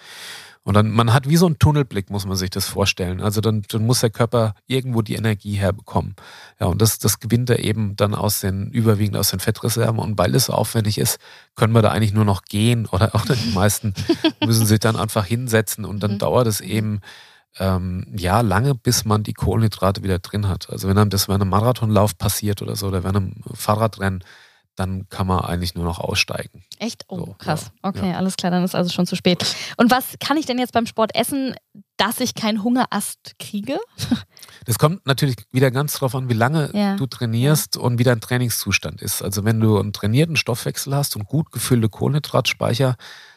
Und 0.66 0.74
dann, 0.74 0.90
man 0.90 1.12
hat 1.12 1.28
wie 1.28 1.36
so 1.36 1.46
einen 1.46 1.60
Tunnelblick, 1.60 2.10
muss 2.10 2.26
man 2.26 2.36
sich 2.36 2.50
das 2.50 2.66
vorstellen. 2.66 3.20
Also 3.20 3.40
dann, 3.40 3.62
dann 3.68 3.86
muss 3.86 4.00
der 4.00 4.10
Körper 4.10 4.56
irgendwo 4.66 5.00
die 5.00 5.14
Energie 5.14 5.54
herbekommen. 5.54 6.16
Ja, 6.58 6.66
und 6.66 6.82
das, 6.82 6.98
das 6.98 7.20
gewinnt 7.20 7.48
er 7.50 7.60
eben 7.60 7.94
dann 7.94 8.16
aus 8.16 8.40
den, 8.40 8.72
überwiegend 8.72 9.16
aus 9.16 9.30
den 9.30 9.38
Fettreserven. 9.38 10.00
Und 10.00 10.18
weil 10.18 10.34
es 10.34 10.46
so 10.46 10.54
aufwendig 10.54 10.98
ist, 10.98 11.20
können 11.54 11.72
wir 11.72 11.82
da 11.82 11.92
eigentlich 11.92 12.12
nur 12.12 12.24
noch 12.24 12.42
gehen 12.42 12.86
oder 12.86 13.14
auch 13.14 13.24
die 13.26 13.52
meisten 13.54 13.94
müssen 14.44 14.66
sich 14.66 14.80
dann 14.80 14.96
einfach 14.96 15.24
hinsetzen 15.24 15.84
und 15.84 16.02
dann 16.02 16.14
mhm. 16.14 16.18
dauert 16.18 16.48
es 16.48 16.60
eben, 16.60 17.00
ähm, 17.60 18.04
ja, 18.16 18.40
lange, 18.40 18.74
bis 18.74 19.04
man 19.04 19.22
die 19.22 19.34
Kohlenhydrate 19.34 20.02
wieder 20.02 20.18
drin 20.18 20.48
hat. 20.48 20.68
Also 20.68 20.88
wenn 20.88 20.98
einem 20.98 21.10
das 21.10 21.26
bei 21.26 21.34
einem 21.36 21.48
Marathonlauf 21.48 22.18
passiert 22.18 22.60
oder 22.60 22.74
so, 22.74 22.88
oder 22.88 23.02
bei 23.02 23.10
einem 23.10 23.34
Fahrradrennen, 23.54 24.24
dann 24.76 25.08
kann 25.08 25.26
man 25.26 25.40
eigentlich 25.40 25.74
nur 25.74 25.84
noch 25.84 25.98
aussteigen. 25.98 26.62
Echt? 26.78 27.04
Oh, 27.08 27.18
so, 27.18 27.34
krass. 27.38 27.72
Ja, 27.82 27.88
okay, 27.88 28.10
ja. 28.10 28.16
alles 28.16 28.36
klar, 28.36 28.52
dann 28.52 28.62
ist 28.62 28.74
also 28.74 28.92
schon 28.92 29.06
zu 29.06 29.16
spät. 29.16 29.44
Und 29.76 29.90
was 29.90 30.16
kann 30.20 30.36
ich 30.36 30.46
denn 30.46 30.58
jetzt 30.58 30.72
beim 30.72 30.86
Sport 30.86 31.14
essen, 31.14 31.54
dass 31.96 32.20
ich 32.20 32.34
keinen 32.34 32.62
Hungerast 32.62 33.38
kriege? 33.38 33.78
Das 34.64 34.80
kommt 34.80 35.06
natürlich 35.06 35.36
wieder 35.52 35.70
ganz 35.70 35.92
drauf 35.94 36.16
an, 36.16 36.28
wie 36.28 36.34
lange 36.34 36.70
ja. 36.74 36.96
du 36.96 37.06
trainierst 37.06 37.76
und 37.76 38.00
wie 38.00 38.02
dein 38.02 38.20
Trainingszustand 38.20 39.00
ist. 39.00 39.22
Also 39.22 39.44
wenn 39.44 39.60
du 39.60 39.78
einen 39.78 39.92
trainierten 39.92 40.34
Stoffwechsel 40.34 40.92
hast 40.92 41.14
und 41.14 41.26
gut 41.26 41.52
gefüllte 41.52 41.88
Kohlenhydratspeicher, 41.88 42.96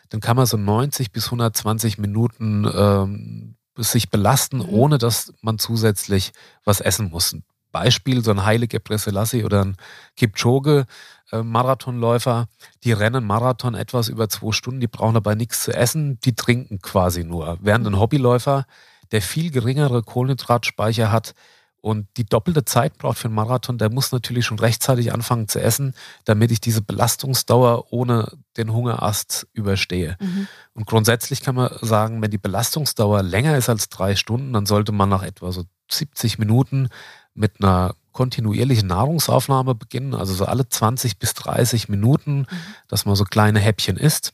dann 0.09 0.21
kann 0.21 0.35
man 0.35 0.47
so 0.47 0.57
90 0.57 1.11
bis 1.11 1.25
120 1.25 1.99
Minuten 1.99 2.67
ähm, 2.73 3.55
sich 3.77 4.09
belasten, 4.09 4.57
mhm. 4.57 4.69
ohne 4.69 4.97
dass 4.97 5.31
man 5.41 5.59
zusätzlich 5.59 6.31
was 6.65 6.81
essen 6.81 7.11
muss. 7.11 7.35
Beispiel, 7.71 8.23
so 8.23 8.31
ein 8.31 8.43
Heilige 8.43 8.79
Preselassie 8.79 9.43
oder 9.43 9.65
ein 9.65 9.77
Kipchoge, 10.15 10.85
Marathonläufer, 11.31 12.47
die 12.83 12.91
rennen 12.91 13.25
Marathon 13.25 13.75
etwas 13.75 14.09
über 14.09 14.29
zwei 14.29 14.51
Stunden, 14.51 14.79
die 14.79 14.87
brauchen 14.87 15.13
dabei 15.13 15.35
nichts 15.35 15.63
zu 15.63 15.73
essen, 15.73 16.19
die 16.21 16.35
trinken 16.35 16.79
quasi 16.81 17.23
nur. 17.23 17.57
Während 17.61 17.85
ein 17.87 17.99
Hobbyläufer, 17.99 18.65
der 19.11 19.21
viel 19.21 19.51
geringere 19.51 20.03
Kohlenhydratspeicher 20.03 21.11
hat 21.11 21.33
und 21.81 22.07
die 22.17 22.25
doppelte 22.25 22.65
Zeit 22.65 22.97
braucht 22.97 23.19
für 23.19 23.27
einen 23.27 23.35
Marathon, 23.35 23.77
der 23.77 23.89
muss 23.89 24.11
natürlich 24.11 24.45
schon 24.45 24.59
rechtzeitig 24.59 25.13
anfangen 25.13 25.47
zu 25.47 25.61
essen, 25.61 25.93
damit 26.25 26.51
ich 26.51 26.59
diese 26.59 26.81
Belastungsdauer 26.81 27.91
ohne 27.91 28.31
den 28.57 28.73
Hungerast 28.73 29.47
überstehe. 29.53 30.17
Mhm. 30.19 30.47
Und 30.73 30.87
grundsätzlich 30.87 31.41
kann 31.41 31.55
man 31.55 31.71
sagen, 31.81 32.21
wenn 32.21 32.31
die 32.31 32.37
Belastungsdauer 32.37 33.23
länger 33.23 33.57
ist 33.57 33.69
als 33.69 33.89
drei 33.89 34.15
Stunden, 34.15 34.53
dann 34.53 34.65
sollte 34.65 34.91
man 34.91 35.09
nach 35.09 35.23
etwa 35.23 35.51
so 35.51 35.63
70 35.89 36.37
Minuten 36.37 36.89
mit 37.33 37.63
einer 37.63 37.95
kontinuierlichen 38.19 38.89
Nahrungsaufnahme 38.89 39.75
beginnen, 39.75 40.13
also 40.13 40.33
so 40.33 40.43
alle 40.43 40.67
20 40.67 41.19
bis 41.19 41.33
30 41.35 41.87
Minuten, 41.87 42.39
mhm. 42.39 42.47
dass 42.89 43.05
man 43.05 43.15
so 43.15 43.23
kleine 43.23 43.61
Häppchen 43.61 43.95
isst. 43.95 44.33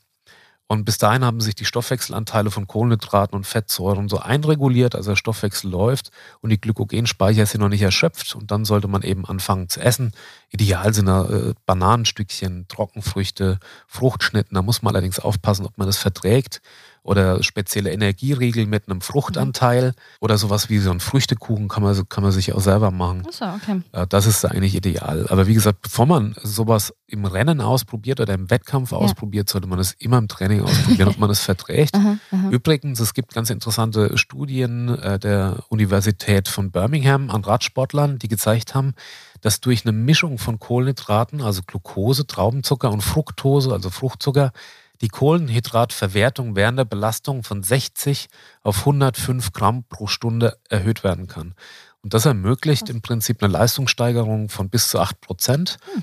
Und 0.66 0.84
bis 0.84 0.98
dahin 0.98 1.24
haben 1.24 1.40
sich 1.40 1.54
die 1.54 1.64
Stoffwechselanteile 1.64 2.50
von 2.50 2.66
Kohlenhydraten 2.66 3.36
und 3.36 3.46
Fettsäuren 3.46 4.08
so 4.08 4.18
einreguliert, 4.18 4.96
also 4.96 5.12
der 5.12 5.16
Stoffwechsel 5.16 5.70
läuft 5.70 6.10
und 6.40 6.50
die 6.50 6.60
Glykogenspeicher 6.60 7.46
sind 7.46 7.60
noch 7.60 7.68
nicht 7.68 7.82
erschöpft. 7.82 8.34
Und 8.34 8.50
dann 8.50 8.64
sollte 8.64 8.88
man 8.88 9.02
eben 9.02 9.24
anfangen 9.24 9.68
zu 9.68 9.78
essen. 9.78 10.10
Ideal 10.50 10.92
sind 10.92 11.06
da 11.06 11.28
äh, 11.28 11.54
Bananenstückchen, 11.64 12.66
Trockenfrüchte, 12.66 13.60
Fruchtschnitten. 13.86 14.56
Da 14.56 14.62
muss 14.62 14.82
man 14.82 14.96
allerdings 14.96 15.20
aufpassen, 15.20 15.64
ob 15.64 15.78
man 15.78 15.86
das 15.86 15.98
verträgt 15.98 16.60
oder 17.06 17.42
spezielle 17.42 17.92
Energieriegel 17.92 18.66
mit 18.66 18.88
einem 18.88 19.00
Fruchtanteil 19.00 19.88
mhm. 19.88 19.92
oder 20.20 20.38
sowas 20.38 20.68
wie 20.68 20.78
so 20.78 20.90
ein 20.90 21.00
Früchtekuchen 21.00 21.68
kann 21.68 21.82
man, 21.82 22.08
kann 22.08 22.22
man 22.22 22.32
sich 22.32 22.52
auch 22.52 22.60
selber 22.60 22.90
machen. 22.90 23.22
Ach 23.28 23.32
so, 23.32 23.44
okay. 23.44 24.06
Das 24.08 24.26
ist 24.26 24.44
eigentlich 24.44 24.74
ideal. 24.74 25.26
Aber 25.28 25.46
wie 25.46 25.54
gesagt, 25.54 25.82
bevor 25.82 26.06
man 26.06 26.34
sowas 26.42 26.94
im 27.06 27.24
Rennen 27.24 27.60
ausprobiert 27.60 28.20
oder 28.20 28.34
im 28.34 28.50
Wettkampf 28.50 28.90
ja. 28.90 28.98
ausprobiert, 28.98 29.48
sollte 29.48 29.68
man 29.68 29.78
es 29.78 29.92
immer 29.92 30.18
im 30.18 30.28
Training 30.28 30.62
ausprobieren, 30.62 31.08
ob 31.10 31.18
man 31.18 31.30
es 31.30 31.40
verträgt. 31.40 31.94
aha, 31.94 32.18
aha. 32.32 32.50
Übrigens, 32.50 32.98
es 32.98 33.14
gibt 33.14 33.32
ganz 33.32 33.50
interessante 33.50 34.18
Studien 34.18 34.88
äh, 34.98 35.18
der 35.18 35.64
Universität 35.68 36.48
von 36.48 36.72
Birmingham 36.72 37.30
an 37.30 37.44
Radsportlern, 37.44 38.18
die 38.18 38.28
gezeigt 38.28 38.74
haben, 38.74 38.94
dass 39.40 39.60
durch 39.60 39.84
eine 39.84 39.92
Mischung 39.92 40.38
von 40.38 40.58
Kohlenhydraten, 40.58 41.40
also 41.40 41.62
Glucose, 41.64 42.26
Traubenzucker 42.26 42.90
und 42.90 43.02
Fructose, 43.02 43.72
also 43.72 43.90
Fruchtzucker, 43.90 44.52
die 45.00 45.08
Kohlenhydratverwertung 45.08 46.56
während 46.56 46.78
der 46.78 46.84
Belastung 46.84 47.42
von 47.42 47.62
60 47.62 48.28
auf 48.62 48.80
105 48.80 49.52
Gramm 49.52 49.84
pro 49.88 50.06
Stunde 50.06 50.58
erhöht 50.68 51.04
werden 51.04 51.26
kann. 51.26 51.54
Und 52.02 52.14
das 52.14 52.26
ermöglicht 52.26 52.88
im 52.88 53.02
Prinzip 53.02 53.42
eine 53.42 53.52
Leistungssteigerung 53.52 54.48
von 54.48 54.70
bis 54.70 54.88
zu 54.88 54.98
8 54.98 55.20
Prozent. 55.20 55.78
Hm. 55.92 56.02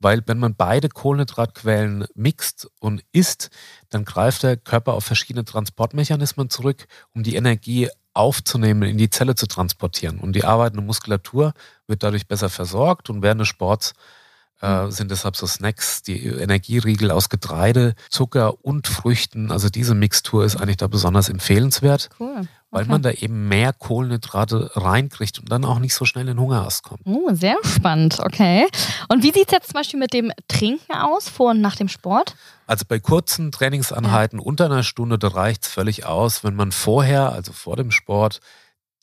Weil 0.00 0.22
wenn 0.26 0.38
man 0.38 0.54
beide 0.54 0.88
Kohlenhydratquellen 0.88 2.06
mixt 2.14 2.68
und 2.80 3.02
isst, 3.12 3.50
dann 3.88 4.04
greift 4.04 4.42
der 4.42 4.56
Körper 4.56 4.92
auf 4.94 5.04
verschiedene 5.04 5.44
Transportmechanismen 5.44 6.50
zurück, 6.50 6.86
um 7.14 7.22
die 7.22 7.36
Energie 7.36 7.88
aufzunehmen, 8.12 8.82
in 8.82 8.98
die 8.98 9.10
Zelle 9.10 9.34
zu 9.34 9.46
transportieren. 9.46 10.18
Und 10.20 10.34
die 10.34 10.44
arbeitende 10.44 10.84
Muskulatur 10.84 11.52
wird 11.86 12.02
dadurch 12.02 12.28
besser 12.28 12.48
versorgt 12.48 13.08
und 13.08 13.22
während 13.22 13.40
des 13.40 13.48
Sports 13.48 13.94
äh, 14.60 14.90
sind 14.90 15.10
deshalb 15.10 15.36
so 15.36 15.46
Snacks, 15.46 16.02
die 16.02 16.26
Energieriegel 16.26 17.10
aus 17.10 17.28
Getreide, 17.28 17.94
Zucker 18.08 18.64
und 18.64 18.86
Früchten. 18.86 19.50
Also 19.50 19.68
diese 19.68 19.94
Mixtur 19.94 20.44
ist 20.44 20.56
eigentlich 20.56 20.76
da 20.76 20.86
besonders 20.86 21.28
empfehlenswert. 21.28 22.08
Cool. 22.18 22.48
Weil 22.70 22.82
okay. 22.82 22.90
man 22.90 23.02
da 23.02 23.10
eben 23.12 23.48
mehr 23.48 23.72
Kohlenhydrate 23.72 24.72
reinkriegt 24.74 25.38
und 25.38 25.52
dann 25.52 25.64
auch 25.64 25.78
nicht 25.78 25.94
so 25.94 26.04
schnell 26.04 26.28
in 26.28 26.40
Hungerast 26.40 26.82
kommt. 26.82 27.02
Oh, 27.04 27.32
sehr 27.32 27.56
spannend, 27.62 28.18
okay. 28.18 28.66
Und 29.08 29.22
wie 29.22 29.32
sieht 29.32 29.46
es 29.46 29.52
jetzt 29.52 29.66
zum 29.68 29.74
Beispiel 29.74 30.00
mit 30.00 30.12
dem 30.12 30.32
Trinken 30.48 30.92
aus, 30.92 31.28
vor 31.28 31.52
und 31.52 31.60
nach 31.60 31.76
dem 31.76 31.88
Sport? 31.88 32.34
Also 32.66 32.84
bei 32.88 32.98
kurzen 32.98 33.52
Trainingsanheiten 33.52 34.40
ja. 34.40 34.44
unter 34.44 34.64
einer 34.64 34.82
Stunde, 34.82 35.18
da 35.18 35.28
reicht 35.28 35.62
es 35.62 35.68
völlig 35.68 36.06
aus, 36.06 36.42
wenn 36.42 36.56
man 36.56 36.72
vorher, 36.72 37.32
also 37.32 37.52
vor 37.52 37.76
dem 37.76 37.92
Sport, 37.92 38.40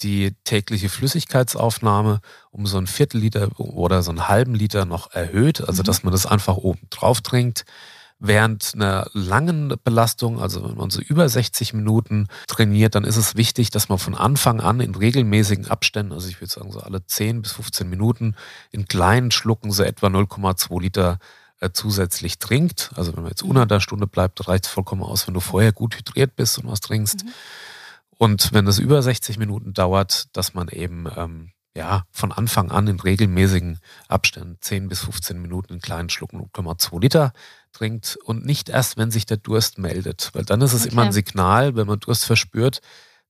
die 0.03 0.35
tägliche 0.43 0.89
Flüssigkeitsaufnahme 0.89 2.21
um 2.51 2.65
so 2.65 2.77
ein 2.77 2.87
Viertel 2.87 3.19
Liter 3.19 3.49
oder 3.59 4.03
so 4.03 4.11
einen 4.11 4.27
halben 4.27 4.55
Liter 4.55 4.85
noch 4.85 5.11
erhöht, 5.11 5.61
also 5.61 5.83
mhm. 5.83 5.85
dass 5.85 6.03
man 6.03 6.11
das 6.11 6.25
einfach 6.25 6.57
oben 6.57 6.87
drauf 6.89 7.21
trinkt. 7.21 7.65
Während 8.23 8.73
einer 8.75 9.09
langen 9.13 9.73
Belastung, 9.83 10.39
also 10.39 10.63
wenn 10.69 10.77
man 10.77 10.91
so 10.91 11.01
über 11.01 11.27
60 11.27 11.73
Minuten 11.73 12.27
trainiert, 12.45 12.93
dann 12.93 13.03
ist 13.03 13.17
es 13.17 13.35
wichtig, 13.35 13.71
dass 13.71 13.89
man 13.89 13.97
von 13.97 14.13
Anfang 14.13 14.59
an 14.59 14.79
in 14.79 14.93
regelmäßigen 14.93 15.67
Abständen, 15.67 16.13
also 16.13 16.27
ich 16.27 16.39
würde 16.39 16.53
sagen 16.53 16.71
so 16.71 16.81
alle 16.81 17.03
10 17.03 17.41
bis 17.41 17.53
15 17.53 17.89
Minuten, 17.89 18.35
in 18.69 18.87
kleinen 18.87 19.31
Schlucken 19.31 19.71
so 19.71 19.81
etwa 19.81 20.07
0,2 20.07 20.81
Liter 20.81 21.17
äh, 21.61 21.71
zusätzlich 21.73 22.37
trinkt. 22.37 22.91
Also 22.95 23.15
wenn 23.15 23.23
man 23.23 23.31
jetzt 23.31 23.41
unter 23.41 23.65
der 23.65 23.79
Stunde 23.79 24.05
bleibt, 24.05 24.47
reicht 24.47 24.65
es 24.65 24.71
vollkommen 24.71 25.01
aus, 25.01 25.25
wenn 25.25 25.33
du 25.33 25.39
vorher 25.39 25.71
gut 25.71 25.97
hydriert 25.97 26.35
bist 26.35 26.59
und 26.59 26.67
was 26.67 26.81
trinkst. 26.81 27.25
Mhm. 27.25 27.31
Und 28.21 28.53
wenn 28.53 28.67
es 28.67 28.77
über 28.77 29.01
60 29.01 29.39
Minuten 29.39 29.73
dauert, 29.73 30.27
dass 30.33 30.53
man 30.53 30.67
eben 30.67 31.07
ähm, 31.17 31.53
ja, 31.73 32.03
von 32.11 32.31
Anfang 32.31 32.69
an 32.69 32.85
in 32.85 32.99
regelmäßigen 32.99 33.79
Abständen 34.09 34.57
10 34.61 34.89
bis 34.89 34.99
15 34.99 35.41
Minuten 35.41 35.73
in 35.73 35.81
kleinen 35.81 36.09
Schlucken 36.09 36.39
0,2 36.39 37.01
Liter 37.01 37.33
trinkt 37.71 38.19
und 38.23 38.45
nicht 38.45 38.69
erst, 38.69 38.95
wenn 38.95 39.09
sich 39.09 39.25
der 39.25 39.37
Durst 39.37 39.79
meldet. 39.79 40.29
Weil 40.33 40.45
dann 40.45 40.61
ist 40.61 40.73
es 40.73 40.83
okay. 40.83 40.91
immer 40.91 41.01
ein 41.01 41.13
Signal, 41.13 41.75
wenn 41.75 41.87
man 41.87 41.99
Durst 41.99 42.25
verspürt, 42.25 42.81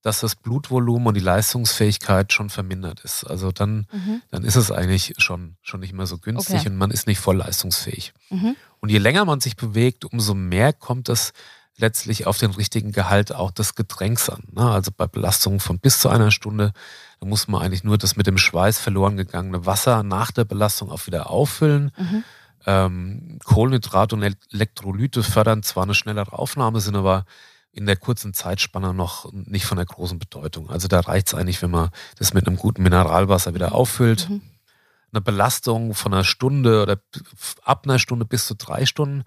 dass 0.01 0.19
das 0.19 0.35
Blutvolumen 0.35 1.07
und 1.07 1.13
die 1.13 1.21
Leistungsfähigkeit 1.21 2.33
schon 2.33 2.49
vermindert 2.49 2.99
ist. 3.05 3.23
Also 3.23 3.53
dann, 3.53 3.87
mhm. 3.93 4.21
dann 4.29 4.43
ist 4.43 4.57
es 4.57 4.71
eigentlich 4.71 5.13
schon, 5.19 5.55
schon 5.61 5.79
nicht 5.79 5.93
mehr 5.93 6.05
so 6.05 6.17
günstig 6.17 6.59
okay. 6.59 6.69
und 6.69 6.75
man 6.75 6.91
ist 6.91 7.07
nicht 7.07 7.21
voll 7.21 7.37
leistungsfähig. 7.37 8.11
Mhm. 8.29 8.57
Und 8.81 8.89
je 8.89 8.97
länger 8.97 9.23
man 9.23 9.39
sich 9.39 9.55
bewegt, 9.55 10.03
umso 10.03 10.33
mehr 10.33 10.73
kommt 10.73 11.07
es 11.07 11.31
letztlich 11.81 12.27
auf 12.27 12.37
den 12.37 12.51
richtigen 12.51 12.91
Gehalt 12.91 13.33
auch 13.33 13.51
des 13.51 13.75
Getränks 13.75 14.29
an. 14.29 14.43
Ne? 14.51 14.69
Also 14.69 14.91
bei 14.95 15.07
Belastungen 15.07 15.59
von 15.59 15.79
bis 15.79 15.99
zu 15.99 16.09
einer 16.09 16.31
Stunde, 16.31 16.71
da 17.19 17.27
muss 17.27 17.47
man 17.47 17.61
eigentlich 17.61 17.83
nur 17.83 17.97
das 17.97 18.15
mit 18.15 18.27
dem 18.27 18.37
Schweiß 18.37 18.79
verloren 18.79 19.17
gegangene 19.17 19.65
Wasser 19.65 20.03
nach 20.03 20.31
der 20.31 20.45
Belastung 20.45 20.89
auch 20.89 21.07
wieder 21.07 21.29
auffüllen. 21.29 21.91
Mhm. 21.97 22.23
Ähm, 22.65 23.39
Kohlenhydrate 23.43 24.15
und 24.15 24.23
Elektrolyte 24.53 25.23
fördern 25.23 25.63
zwar 25.63 25.83
eine 25.83 25.95
schnellere 25.95 26.33
Aufnahme, 26.33 26.79
sind 26.79 26.95
aber 26.95 27.25
in 27.73 27.85
der 27.85 27.95
kurzen 27.95 28.33
Zeitspanne 28.33 28.93
noch 28.93 29.31
nicht 29.31 29.65
von 29.65 29.77
der 29.77 29.85
großen 29.85 30.19
Bedeutung. 30.19 30.69
Also 30.69 30.87
da 30.87 30.99
reicht 30.99 31.27
es 31.27 31.33
eigentlich, 31.33 31.61
wenn 31.61 31.71
man 31.71 31.89
das 32.17 32.33
mit 32.33 32.45
einem 32.45 32.57
guten 32.57 32.83
Mineralwasser 32.83 33.53
wieder 33.53 33.73
auffüllt. 33.73 34.29
Mhm. 34.29 34.41
Eine 35.13 35.21
Belastung 35.21 35.93
von 35.93 36.13
einer 36.13 36.23
Stunde 36.23 36.83
oder 36.83 36.97
ab 37.63 37.85
einer 37.85 37.99
Stunde 37.99 38.25
bis 38.25 38.45
zu 38.45 38.55
drei 38.55 38.85
Stunden 38.85 39.23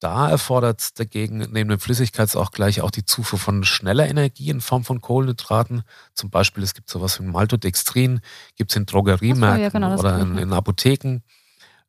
da 0.00 0.28
erfordert 0.28 0.80
es 0.80 0.94
dagegen 0.94 1.38
neben 1.38 1.70
dem 1.70 1.80
Flüssigkeitsausgleich 1.80 2.82
auch 2.82 2.90
die 2.90 3.06
Zufuhr 3.06 3.38
von 3.38 3.64
schneller 3.64 4.06
Energie 4.08 4.50
in 4.50 4.60
Form 4.60 4.84
von 4.84 5.00
Kohlenhydraten. 5.00 5.82
Zum 6.12 6.30
Beispiel, 6.30 6.62
es 6.62 6.74
gibt 6.74 6.90
sowas 6.90 7.18
wie 7.18 7.24
Maltodextrin, 7.24 8.20
gibt 8.56 8.72
es 8.72 8.76
in 8.76 8.86
Drogeriemärkten 8.86 9.62
ja, 9.62 9.68
genau, 9.70 9.98
oder 9.98 10.18
in, 10.20 10.36
in, 10.36 10.52
Apotheken, 10.52 11.22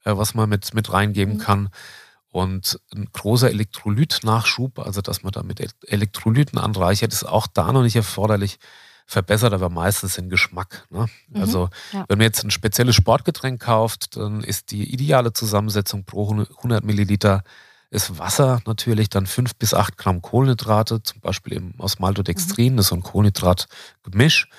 äh, 0.06 0.16
was 0.16 0.36
man 0.36 0.48
mit, 0.48 0.74
mit 0.74 0.92
reingeben 0.92 1.36
mhm. 1.36 1.40
kann. 1.40 1.70
Und 2.30 2.80
ein 2.96 3.08
großer 3.12 3.50
Elektrolytnachschub, 3.50 4.80
also 4.80 5.02
dass 5.02 5.24
man 5.24 5.32
da 5.32 5.44
mit 5.44 5.62
Elektrolyten 5.88 6.60
anreichert, 6.60 7.12
ist 7.12 7.24
auch 7.24 7.48
da 7.48 7.72
noch 7.72 7.84
nicht 7.84 7.96
erforderlich 7.96 8.60
verbessert 9.10 9.54
aber 9.54 9.70
meistens 9.70 10.16
den 10.16 10.30
Geschmack. 10.30 10.86
Ne? 10.90 11.08
Mhm, 11.30 11.42
also 11.42 11.70
ja. 11.94 12.06
wenn 12.10 12.18
man 12.18 12.26
jetzt 12.26 12.44
ein 12.44 12.52
spezielles 12.52 12.96
Sportgetränk 12.96 13.62
kauft, 13.62 14.18
dann 14.18 14.44
ist 14.44 14.72
die 14.72 14.92
ideale 14.94 15.32
Zusammensetzung 15.32 16.04
pro 16.04 16.30
100 16.30 16.84
Milliliter 16.84 17.44
ist 17.90 18.18
Wasser 18.20 18.62
natürlich, 18.66 19.10
dann 19.10 19.26
fünf 19.26 19.56
bis 19.56 19.74
acht 19.74 19.98
Gramm 19.98 20.22
Kohlenhydrate, 20.22 21.02
zum 21.04 21.22
Beispiel 21.22 21.54
eben 21.54 21.74
aus 21.78 22.00
Maltodextrin, 22.00 22.74
mhm. 22.74 22.78
das 22.78 22.88
ist 22.88 22.90
so 22.90 22.96
ein 22.96 23.04
Kohlenhydratgemisch, 23.04 24.50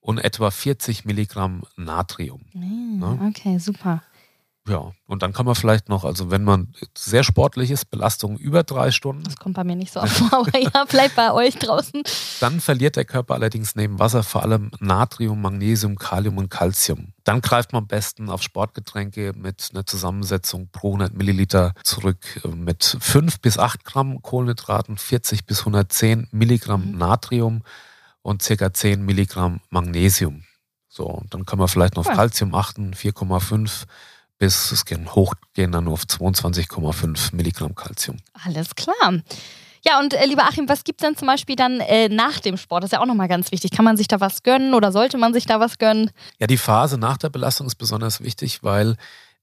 und 0.00 0.18
etwa 0.18 0.50
40 0.50 1.04
Milligramm 1.04 1.62
Natrium. 1.76 2.42
Mhm, 2.52 2.98
ne? 2.98 3.18
Okay, 3.28 3.58
super. 3.58 4.02
Ja, 4.68 4.92
und 5.06 5.24
dann 5.24 5.32
kann 5.32 5.44
man 5.44 5.56
vielleicht 5.56 5.88
noch, 5.88 6.04
also 6.04 6.30
wenn 6.30 6.44
man 6.44 6.72
sehr 6.96 7.24
sportlich 7.24 7.72
ist, 7.72 7.90
Belastung 7.90 8.36
über 8.36 8.62
drei 8.62 8.92
Stunden. 8.92 9.24
Das 9.24 9.36
kommt 9.36 9.56
bei 9.56 9.64
mir 9.64 9.74
nicht 9.74 9.92
so 9.92 10.00
oft 10.00 10.12
vor, 10.12 10.32
aber 10.38 10.56
ja, 10.56 10.84
vielleicht 10.86 11.16
bei 11.16 11.32
euch 11.32 11.56
draußen. 11.56 12.04
Dann 12.38 12.60
verliert 12.60 12.94
der 12.94 13.04
Körper 13.04 13.34
allerdings 13.34 13.74
neben 13.74 13.98
Wasser 13.98 14.22
vor 14.22 14.42
allem 14.44 14.70
Natrium, 14.78 15.40
Magnesium, 15.42 15.98
Kalium 15.98 16.38
und 16.38 16.48
Calcium. 16.48 17.12
Dann 17.24 17.40
greift 17.40 17.72
man 17.72 17.82
am 17.82 17.88
besten 17.88 18.30
auf 18.30 18.42
Sportgetränke 18.42 19.32
mit 19.34 19.70
einer 19.72 19.84
Zusammensetzung 19.84 20.68
pro 20.70 20.90
100 20.90 21.12
Milliliter 21.12 21.72
zurück 21.82 22.40
mit 22.54 22.96
5 23.00 23.40
bis 23.40 23.58
8 23.58 23.84
Gramm 23.84 24.22
Kohlenhydraten, 24.22 24.96
40 24.96 25.44
bis 25.44 25.60
110 25.60 26.28
Milligramm 26.30 26.92
mhm. 26.92 26.98
Natrium 26.98 27.62
und 28.22 28.42
circa 28.42 28.72
10 28.72 29.04
Milligramm 29.04 29.60
Magnesium. 29.70 30.44
So, 30.88 31.06
und 31.06 31.34
dann 31.34 31.46
kann 31.46 31.58
man 31.58 31.66
vielleicht 31.68 31.96
noch 31.96 32.06
auf 32.06 32.14
Calcium 32.14 32.54
achten, 32.54 32.92
4,5 32.94 33.86
bis 34.38 34.72
es 34.72 34.84
gehen 34.84 35.14
hochgehen 35.14 35.72
dann 35.72 35.84
nur 35.84 35.94
auf 35.94 36.04
22,5 36.04 37.34
Milligramm 37.34 37.74
Kalzium. 37.74 38.16
Alles 38.44 38.74
klar. 38.74 39.22
Ja, 39.84 39.98
und 39.98 40.14
äh, 40.14 40.26
lieber 40.26 40.44
Achim, 40.44 40.68
was 40.68 40.84
gibt 40.84 41.02
es 41.02 41.08
denn 41.08 41.16
zum 41.16 41.26
Beispiel 41.26 41.56
dann 41.56 41.80
äh, 41.80 42.08
nach 42.08 42.38
dem 42.38 42.56
Sport? 42.56 42.84
Das 42.84 42.88
ist 42.88 42.92
ja 42.92 43.00
auch 43.00 43.06
nochmal 43.06 43.28
ganz 43.28 43.50
wichtig. 43.50 43.72
Kann 43.72 43.84
man 43.84 43.96
sich 43.96 44.06
da 44.06 44.20
was 44.20 44.42
gönnen 44.42 44.74
oder 44.74 44.92
sollte 44.92 45.18
man 45.18 45.34
sich 45.34 45.46
da 45.46 45.58
was 45.58 45.78
gönnen? 45.78 46.10
Ja, 46.38 46.46
die 46.46 46.56
Phase 46.56 46.98
nach 46.98 47.16
der 47.16 47.30
Belastung 47.30 47.66
ist 47.66 47.74
besonders 47.76 48.20
wichtig, 48.20 48.62
weil 48.62 48.96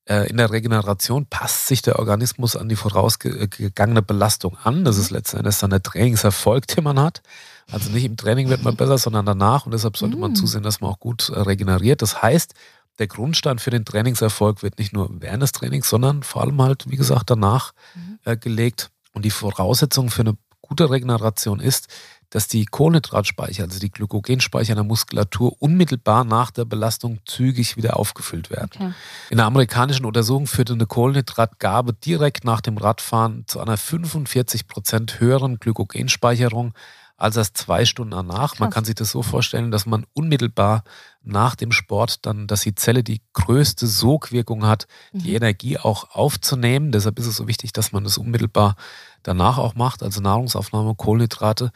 äh, 0.05 0.29
in 0.29 0.37
der 0.37 0.49
Regeneration 0.49 1.25
passt 1.25 1.67
sich 1.67 1.81
der 1.81 1.99
Organismus 1.99 2.55
an 2.55 2.69
die 2.69 2.77
vorausgegangene 2.77 4.01
Belastung 4.01 4.57
an. 4.63 4.85
Das 4.85 4.97
ist 4.97 5.11
letzten 5.11 5.37
Endes 5.37 5.59
dann 5.59 5.71
der 5.71 5.83
Trainingserfolg, 5.83 6.67
den 6.67 6.85
man 6.85 6.99
hat. 6.99 7.21
Also 7.69 7.91
nicht 7.91 8.05
im 8.05 8.15
Training 8.15 8.47
wird 8.49 8.63
man 8.63 8.75
besser, 8.77 8.97
sondern 8.97 9.25
danach. 9.25 9.65
Und 9.65 9.73
deshalb 9.73 9.97
sollte 9.97 10.17
man 10.17 10.31
mm. 10.31 10.35
zusehen, 10.35 10.63
dass 10.63 10.79
man 10.79 10.89
auch 10.89 10.99
gut 10.99 11.29
äh, 11.29 11.39
regeneriert. 11.39 12.01
Das 12.01 12.21
heißt, 12.21 12.53
der 12.99 13.07
Grundstein 13.07 13.59
für 13.59 13.71
den 13.71 13.85
Trainingserfolg 13.85 14.61
wird 14.61 14.77
nicht 14.77 14.93
nur 14.93 15.09
während 15.21 15.41
des 15.41 15.53
Trainings, 15.53 15.89
sondern 15.89 16.23
vor 16.23 16.41
allem 16.41 16.61
halt, 16.61 16.89
wie 16.89 16.97
gesagt, 16.97 17.29
danach 17.29 17.73
mhm. 17.95 18.19
äh, 18.25 18.37
gelegt. 18.37 18.91
Und 19.13 19.25
die 19.25 19.31
Voraussetzung 19.31 20.09
für 20.09 20.21
eine 20.21 20.37
gute 20.61 20.89
Regeneration 20.89 21.59
ist, 21.59 21.87
dass 22.29 22.47
die 22.47 22.65
Kohlenhydratspeicher, 22.65 23.63
also 23.63 23.79
die 23.79 23.89
Glykogenspeicher 23.89 24.73
in 24.73 24.75
der 24.75 24.83
Muskulatur, 24.83 25.55
unmittelbar 25.59 26.23
nach 26.23 26.51
der 26.51 26.65
Belastung 26.65 27.19
zügig 27.25 27.75
wieder 27.75 27.97
aufgefüllt 27.97 28.51
werden. 28.51 28.69
Okay. 28.75 28.93
In 29.31 29.37
der 29.37 29.47
amerikanischen 29.47 30.05
Untersuchung 30.05 30.45
führte 30.45 30.73
eine 30.73 30.85
Kohlenhydratgabe 30.85 31.93
direkt 31.93 32.43
nach 32.43 32.61
dem 32.61 32.77
Radfahren 32.77 33.45
zu 33.47 33.59
einer 33.59 33.77
45 33.77 34.67
Prozent 34.67 35.19
höheren 35.19 35.57
Glykogenspeicherung 35.59 36.73
als 37.19 37.35
erst 37.35 37.57
zwei 37.57 37.85
Stunden 37.85 38.11
danach. 38.11 38.51
Krass. 38.51 38.59
Man 38.59 38.69
kann 38.69 38.85
sich 38.85 38.95
das 38.95 39.11
so 39.11 39.21
vorstellen, 39.21 39.71
dass 39.71 39.85
man 39.85 40.05
unmittelbar 40.13 40.83
nach 41.21 41.55
dem 41.55 41.71
Sport 41.71 42.25
dann, 42.25 42.47
dass 42.47 42.61
die 42.61 42.75
Zelle 42.75 43.03
die 43.03 43.21
größte 43.33 43.87
Sogwirkung 43.87 44.65
hat, 44.65 44.87
die 45.11 45.31
mhm. 45.31 45.35
Energie 45.35 45.77
auch 45.77 46.11
aufzunehmen. 46.15 46.91
Deshalb 46.91 47.19
ist 47.19 47.27
es 47.27 47.35
so 47.35 47.47
wichtig, 47.47 47.73
dass 47.73 47.91
man 47.91 48.05
das 48.05 48.17
unmittelbar 48.17 48.75
danach 49.21 49.57
auch 49.57 49.75
macht, 49.75 50.01
also 50.01 50.21
Nahrungsaufnahme, 50.21 50.95
Kohlenhydrate. 50.95 51.71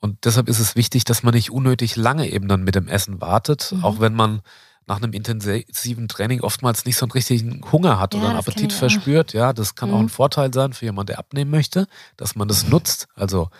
Und 0.00 0.24
deshalb 0.24 0.48
ist 0.48 0.58
es 0.58 0.74
wichtig, 0.74 1.04
dass 1.04 1.22
man 1.22 1.34
nicht 1.34 1.50
unnötig 1.50 1.96
lange 1.96 2.28
eben 2.30 2.48
dann 2.48 2.64
mit 2.64 2.74
dem 2.74 2.88
Essen 2.88 3.20
wartet, 3.20 3.72
mhm. 3.72 3.84
auch 3.84 4.00
wenn 4.00 4.14
man 4.14 4.40
nach 4.86 4.96
einem 4.96 5.12
intensiven 5.12 6.08
Training 6.08 6.40
oftmals 6.40 6.86
nicht 6.86 6.96
so 6.96 7.04
einen 7.04 7.12
richtigen 7.12 7.60
Hunger 7.70 8.00
hat 8.00 8.14
ja, 8.14 8.20
oder 8.20 8.30
einen 8.30 8.38
Appetit 8.38 8.72
verspürt. 8.72 9.34
Ja, 9.34 9.52
das 9.52 9.74
kann 9.74 9.90
mhm. 9.90 9.94
auch 9.94 10.00
ein 10.00 10.08
Vorteil 10.08 10.52
sein 10.54 10.72
für 10.72 10.86
jemanden, 10.86 11.08
der 11.08 11.18
abnehmen 11.18 11.50
möchte, 11.50 11.86
dass 12.16 12.36
man 12.36 12.48
das 12.48 12.66
nutzt. 12.66 13.06
Also 13.14 13.50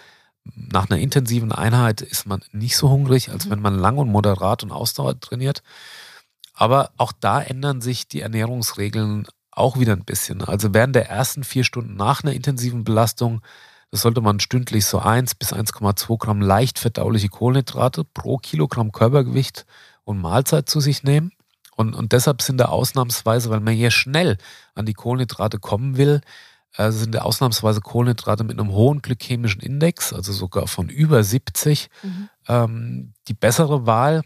nach 0.55 0.91
einer 0.91 1.01
intensiven 1.01 1.53
Einheit 1.53 2.01
ist 2.01 2.27
man 2.27 2.41
nicht 2.53 2.77
so 2.77 2.89
hungrig, 2.91 3.31
als 3.31 3.47
mhm. 3.47 3.51
wenn 3.51 3.61
man 3.61 3.79
lang 3.79 3.99
und 3.99 4.09
moderat 4.09 4.63
und 4.63 4.73
Ausdauer 4.73 5.19
trainiert. 5.21 5.63
Aber 6.55 6.91
auch 6.97 7.13
da 7.13 7.41
ändern 7.41 7.81
sich 7.81 8.09
die 8.09 8.21
Ernährungsregeln 8.21 9.27
auch 9.51 9.79
wieder 9.79 9.93
ein 9.93 10.05
bisschen. 10.05 10.43
Also 10.43 10.73
während 10.75 10.95
der 10.95 11.09
ersten 11.09 11.45
vier 11.45 11.65
Stunden 11.65 11.95
nach 11.95 12.23
einer 12.23 12.33
intensiven 12.33 12.85
Belastung 12.85 13.43
Das 13.91 14.03
sollte 14.03 14.21
man 14.21 14.39
stündlich 14.39 14.85
so 14.85 14.99
1 14.99 15.35
bis 15.37 15.53
1,2 15.53 16.19
Gramm 16.19 16.43
leicht 16.43 16.79
verdauliche 16.79 17.29
Kohlenhydrate 17.29 18.05
pro 18.05 18.37
Kilogramm 18.37 18.93
Körpergewicht 18.93 19.65
und 20.05 20.21
Mahlzeit 20.21 20.69
zu 20.69 20.81
sich 20.81 21.05
nehmen. 21.05 21.33
Und, 21.75 21.95
und 21.95 22.13
deshalb 22.13 22.43
sind 22.43 22.59
da 22.59 22.67
ausnahmsweise, 22.67 23.51
weil 23.51 23.61
man 23.61 23.75
hier 23.75 23.91
schnell 23.91 24.37
an 24.75 24.85
die 24.85 24.95
Kohlenhydrate 24.95 25.59
kommen 25.59 25.97
will, 25.97 26.21
äh, 26.77 26.91
sind 26.91 27.21
ausnahmsweise 27.21 27.81
Kohlenhydrate 27.81 28.45
mit 28.45 28.59
einem 28.59 28.73
hohen 28.73 29.03
glykämischen 29.03 29.61
Index, 29.61 30.13
also 30.13 30.33
sogar 30.33 30.67
von 30.67 30.89
über 30.89 31.23
70, 31.23 31.89
mhm. 32.03 32.29
ähm, 32.49 33.13
die 33.29 33.35
bessere 33.35 33.87
Wahl. 33.87 34.23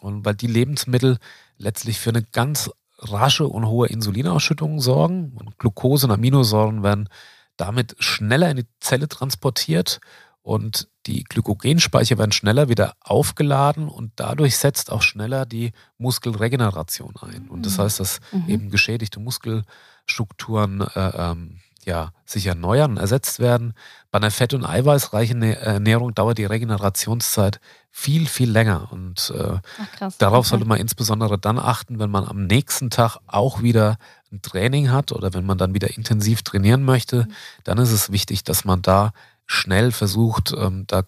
Und 0.00 0.24
weil 0.24 0.34
die 0.34 0.46
Lebensmittel 0.46 1.18
letztlich 1.56 1.98
für 1.98 2.10
eine 2.10 2.22
ganz 2.22 2.70
rasche 2.98 3.46
und 3.46 3.66
hohe 3.66 3.88
Insulinausschüttung 3.88 4.80
sorgen. 4.80 5.32
Und 5.36 5.58
Glucose 5.58 6.06
und 6.06 6.12
Aminosäuren 6.12 6.82
werden 6.82 7.08
damit 7.56 7.96
schneller 7.98 8.50
in 8.50 8.58
die 8.58 8.66
Zelle 8.80 9.08
transportiert 9.08 10.00
und 10.42 10.88
die 11.06 11.24
Glykogenspeicher 11.24 12.18
werden 12.18 12.30
schneller 12.30 12.68
wieder 12.68 12.94
aufgeladen 13.00 13.88
und 13.88 14.12
dadurch 14.14 14.56
setzt 14.56 14.92
auch 14.92 15.02
schneller 15.02 15.44
die 15.44 15.72
Muskelregeneration 15.98 17.14
ein. 17.20 17.48
Und 17.48 17.66
das 17.66 17.78
mhm. 17.78 17.82
heißt, 17.82 18.00
dass 18.00 18.20
mhm. 18.30 18.48
eben 18.48 18.70
geschädigte 18.70 19.18
Muskelstrukturen 19.18 20.82
äh, 20.82 21.10
ähm, 21.16 21.60
ja, 21.86 22.10
sich 22.24 22.46
erneuern, 22.46 22.96
ersetzt 22.96 23.38
werden. 23.38 23.72
Bei 24.10 24.18
einer 24.18 24.32
fett- 24.32 24.54
und 24.54 24.64
eiweißreichen 24.64 25.40
Ernährung 25.42 26.14
dauert 26.14 26.36
die 26.36 26.44
Regenerationszeit 26.44 27.60
viel, 27.92 28.26
viel 28.26 28.50
länger. 28.50 28.88
Und 28.90 29.32
äh, 29.34 29.58
Ach, 30.00 30.12
darauf 30.18 30.48
sollte 30.48 30.66
man 30.66 30.80
insbesondere 30.80 31.38
dann 31.38 31.58
achten, 31.58 32.00
wenn 32.00 32.10
man 32.10 32.26
am 32.26 32.46
nächsten 32.46 32.90
Tag 32.90 33.18
auch 33.28 33.62
wieder 33.62 33.98
ein 34.32 34.42
Training 34.42 34.90
hat 34.90 35.12
oder 35.12 35.32
wenn 35.32 35.46
man 35.46 35.58
dann 35.58 35.74
wieder 35.74 35.96
intensiv 35.96 36.42
trainieren 36.42 36.82
möchte. 36.82 37.24
Mhm. 37.24 37.32
Dann 37.62 37.78
ist 37.78 37.92
es 37.92 38.10
wichtig, 38.10 38.42
dass 38.42 38.64
man 38.64 38.82
da 38.82 39.12
schnell 39.46 39.92
versucht, 39.92 40.52
ähm, 40.58 40.84
da 40.88 41.04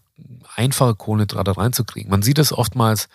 einfache 0.55 0.95
Kohlenhydrate 0.95 1.57
reinzukriegen. 1.57 2.11
Man 2.11 2.23
sieht 2.23 2.39
es 2.39 2.53
oftmals, 2.53 3.09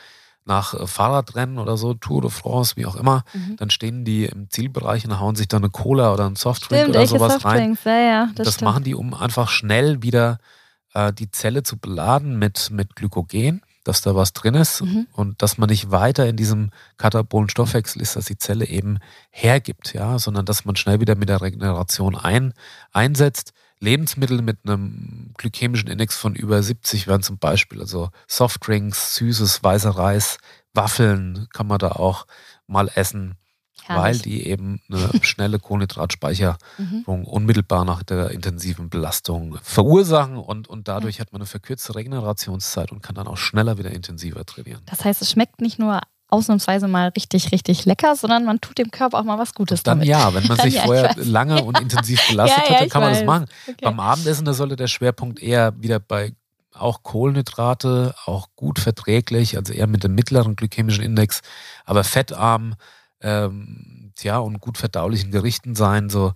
nach 0.45 0.73
äh, 0.73 0.87
Fahrradrennen 0.87 1.57
oder 1.57 1.77
so, 1.77 1.93
Tour 1.93 2.21
de 2.21 2.29
France, 2.29 2.75
wie 2.75 2.85
auch 2.85 2.95
immer, 2.95 3.23
mhm. 3.33 3.55
dann 3.57 3.69
stehen 3.69 4.05
die 4.05 4.25
im 4.25 4.49
Zielbereich 4.49 5.05
und 5.05 5.19
hauen 5.19 5.35
sich 5.35 5.47
dann 5.47 5.63
eine 5.63 5.71
Cola 5.71 6.13
oder 6.13 6.25
einen 6.25 6.35
Softdrink 6.35 6.81
stimmt, 6.81 6.95
oder 6.95 7.07
sowas 7.07 7.45
rein. 7.45 7.77
Ja, 7.85 7.99
ja, 7.99 8.29
das, 8.35 8.45
das 8.45 8.61
machen 8.61 8.83
die, 8.83 8.95
um 8.95 9.13
einfach 9.13 9.49
schnell 9.49 10.01
wieder 10.03 10.39
äh, 10.93 11.13
die 11.13 11.31
Zelle 11.31 11.63
zu 11.63 11.77
beladen 11.77 12.37
mit, 12.37 12.69
mit 12.71 12.95
Glykogen, 12.95 13.61
dass 13.83 14.01
da 14.01 14.15
was 14.15 14.33
drin 14.33 14.55
ist 14.55 14.81
mhm. 14.81 15.07
und 15.13 15.41
dass 15.41 15.57
man 15.57 15.69
nicht 15.69 15.91
weiter 15.91 16.27
in 16.27 16.37
diesem 16.37 16.71
katabolen 16.97 17.49
Stoffwechsel 17.49 18.01
ist, 18.01 18.15
dass 18.15 18.25
die 18.25 18.37
Zelle 18.37 18.67
eben 18.67 18.99
hergibt, 19.29 19.93
ja, 19.93 20.19
sondern 20.19 20.45
dass 20.45 20.65
man 20.65 20.75
schnell 20.75 20.99
wieder 20.99 21.15
mit 21.15 21.29
der 21.29 21.41
Regeneration 21.41 22.15
ein, 22.15 22.53
einsetzt. 22.91 23.53
Lebensmittel 23.83 24.41
mit 24.41 24.59
einem 24.63 25.33
glykämischen 25.37 25.89
Index 25.89 26.15
von 26.15 26.35
über 26.35 26.63
70 26.63 27.07
wären 27.07 27.21
zum 27.21 27.37
Beispiel 27.37 27.81
also 27.81 28.09
Softdrinks, 28.27 29.15
süßes, 29.15 29.61
weißer 29.61 29.91
Reis, 29.91 30.37
Waffeln 30.73 31.47
kann 31.53 31.67
man 31.67 31.79
da 31.79 31.91
auch 31.91 32.25
mal 32.65 32.89
essen, 32.95 33.35
Herrlich. 33.83 34.03
weil 34.03 34.17
die 34.19 34.47
eben 34.47 34.81
eine 34.89 35.09
schnelle 35.21 35.59
Kohlenhydratspeicherung 35.59 36.57
mhm. 36.77 37.25
unmittelbar 37.25 37.83
nach 37.83 38.03
der 38.03 38.31
intensiven 38.31 38.89
Belastung 38.89 39.59
verursachen 39.61 40.37
und, 40.37 40.69
und 40.69 40.87
dadurch 40.87 41.19
hat 41.19 41.33
man 41.33 41.41
eine 41.41 41.47
verkürzte 41.47 41.95
Regenerationszeit 41.95 42.91
und 42.91 43.03
kann 43.03 43.15
dann 43.15 43.27
auch 43.27 43.37
schneller 43.37 43.77
wieder 43.77 43.91
intensiver 43.91 44.45
trainieren. 44.45 44.81
Das 44.85 45.03
heißt, 45.03 45.21
es 45.21 45.29
schmeckt 45.29 45.59
nicht 45.59 45.77
nur 45.77 46.01
ausnahmsweise 46.33 46.87
mal 46.87 47.09
richtig, 47.09 47.51
richtig 47.51 47.85
lecker, 47.85 48.15
sondern 48.15 48.43
man 48.43 48.59
tut 48.59 48.77
dem 48.79 48.91
Körper 48.91 49.19
auch 49.19 49.23
mal 49.23 49.37
was 49.37 49.53
Gutes 49.53 49.83
dann 49.83 49.99
damit. 49.99 50.09
ja, 50.09 50.33
wenn 50.33 50.45
man 50.47 50.57
sich 50.57 50.75
ja, 50.75 50.83
vorher 50.83 51.15
lange 51.17 51.63
und 51.63 51.79
intensiv 51.79 52.27
belastet 52.29 52.63
ja, 52.63 52.73
hat, 52.73 52.81
dann 52.81 52.89
kann 52.89 53.01
man 53.01 53.11
weiß. 53.11 53.19
das 53.19 53.25
machen. 53.27 53.45
Okay. 53.67 53.77
Beim 53.81 53.99
Abendessen, 53.99 54.43
da 54.43 54.53
sollte 54.53 54.75
der 54.75 54.87
Schwerpunkt 54.87 55.41
eher 55.41 55.79
wieder 55.81 55.99
bei 55.99 56.33
auch 56.73 57.03
Kohlenhydrate, 57.03 58.15
auch 58.25 58.49
gut 58.55 58.79
verträglich, 58.79 59.57
also 59.57 59.73
eher 59.73 59.85
mit 59.85 60.03
dem 60.03 60.15
mittleren 60.15 60.55
glykämischen 60.55 61.03
Index, 61.03 61.41
aber 61.85 62.03
fettarm, 62.03 62.73
ähm, 63.21 64.11
ja, 64.21 64.39
und 64.39 64.59
gut 64.59 64.79
verdaulichen 64.79 65.29
Gerichten 65.29 65.75
sein, 65.75 66.09
so, 66.09 66.33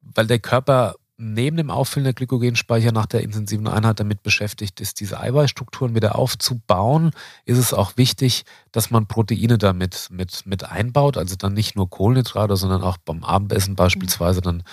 weil 0.00 0.26
der 0.26 0.38
Körper 0.38 0.94
neben 1.16 1.56
dem 1.56 1.70
Auffüllen 1.70 2.04
der 2.04 2.12
Glykogenspeicher 2.12 2.90
nach 2.90 3.06
der 3.06 3.22
intensiven 3.22 3.68
Einheit 3.68 4.00
damit 4.00 4.22
beschäftigt 4.22 4.80
ist, 4.80 4.98
diese 5.00 5.20
Eiweißstrukturen 5.20 5.94
wieder 5.94 6.16
aufzubauen, 6.18 7.12
ist 7.44 7.58
es 7.58 7.72
auch 7.72 7.96
wichtig, 7.96 8.44
dass 8.72 8.90
man 8.90 9.06
Proteine 9.06 9.56
damit 9.56 10.08
mit, 10.10 10.44
mit 10.44 10.64
einbaut. 10.64 11.16
Also 11.16 11.36
dann 11.36 11.54
nicht 11.54 11.76
nur 11.76 11.88
Kohlenhydrate, 11.88 12.56
sondern 12.56 12.82
auch 12.82 12.96
beim 12.96 13.22
Abendessen 13.22 13.76
beispielsweise 13.76 14.40
dann 14.40 14.64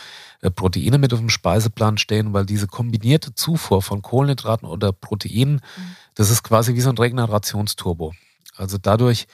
äh, 0.42 0.50
Proteine 0.50 0.98
mit 0.98 1.14
auf 1.14 1.20
dem 1.20 1.30
Speiseplan 1.30 2.00
stehen, 2.00 2.34
weil 2.34 2.46
diese 2.46 2.68
kombinierte 2.68 3.36
Zufuhr 3.36 3.84
von 3.84 4.02
Kohlenhydraten 4.02 4.68
oder 4.68 4.92
Proteinen, 4.92 5.56
mhm. 5.56 5.96
das 6.16 6.32
ist 6.32 6.42
quasi 6.42 6.74
wie 6.74 6.82
so 6.82 6.90
ein 6.90 6.98
Regenerationsturbo. 6.98 8.14
Also 8.56 8.78
dadurch 8.80 9.28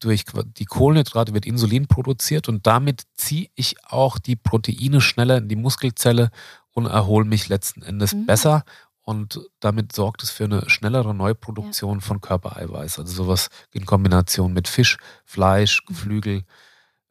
durch 0.00 0.24
die 0.56 0.64
Kohlenhydrate 0.64 1.34
wird 1.34 1.46
Insulin 1.46 1.86
produziert 1.86 2.48
und 2.48 2.66
damit 2.66 3.02
ziehe 3.14 3.48
ich 3.54 3.76
auch 3.84 4.18
die 4.18 4.36
Proteine 4.36 5.00
schneller 5.00 5.38
in 5.38 5.48
die 5.48 5.56
Muskelzelle 5.56 6.30
und 6.70 6.86
erhole 6.86 7.24
mich 7.24 7.48
letzten 7.48 7.82
Endes 7.82 8.14
mhm. 8.14 8.26
besser. 8.26 8.64
Und 9.02 9.40
damit 9.60 9.92
sorgt 9.92 10.22
es 10.22 10.30
für 10.30 10.44
eine 10.44 10.68
schnellere 10.68 11.14
Neuproduktion 11.14 11.98
ja. 11.98 12.04
von 12.04 12.20
Körpereiweiß. 12.20 12.98
Also 12.98 13.24
sowas 13.24 13.48
in 13.70 13.86
Kombination 13.86 14.52
mit 14.52 14.68
Fisch, 14.68 14.98
Fleisch, 15.24 15.82
mhm. 15.82 15.86
Geflügel, 15.86 16.44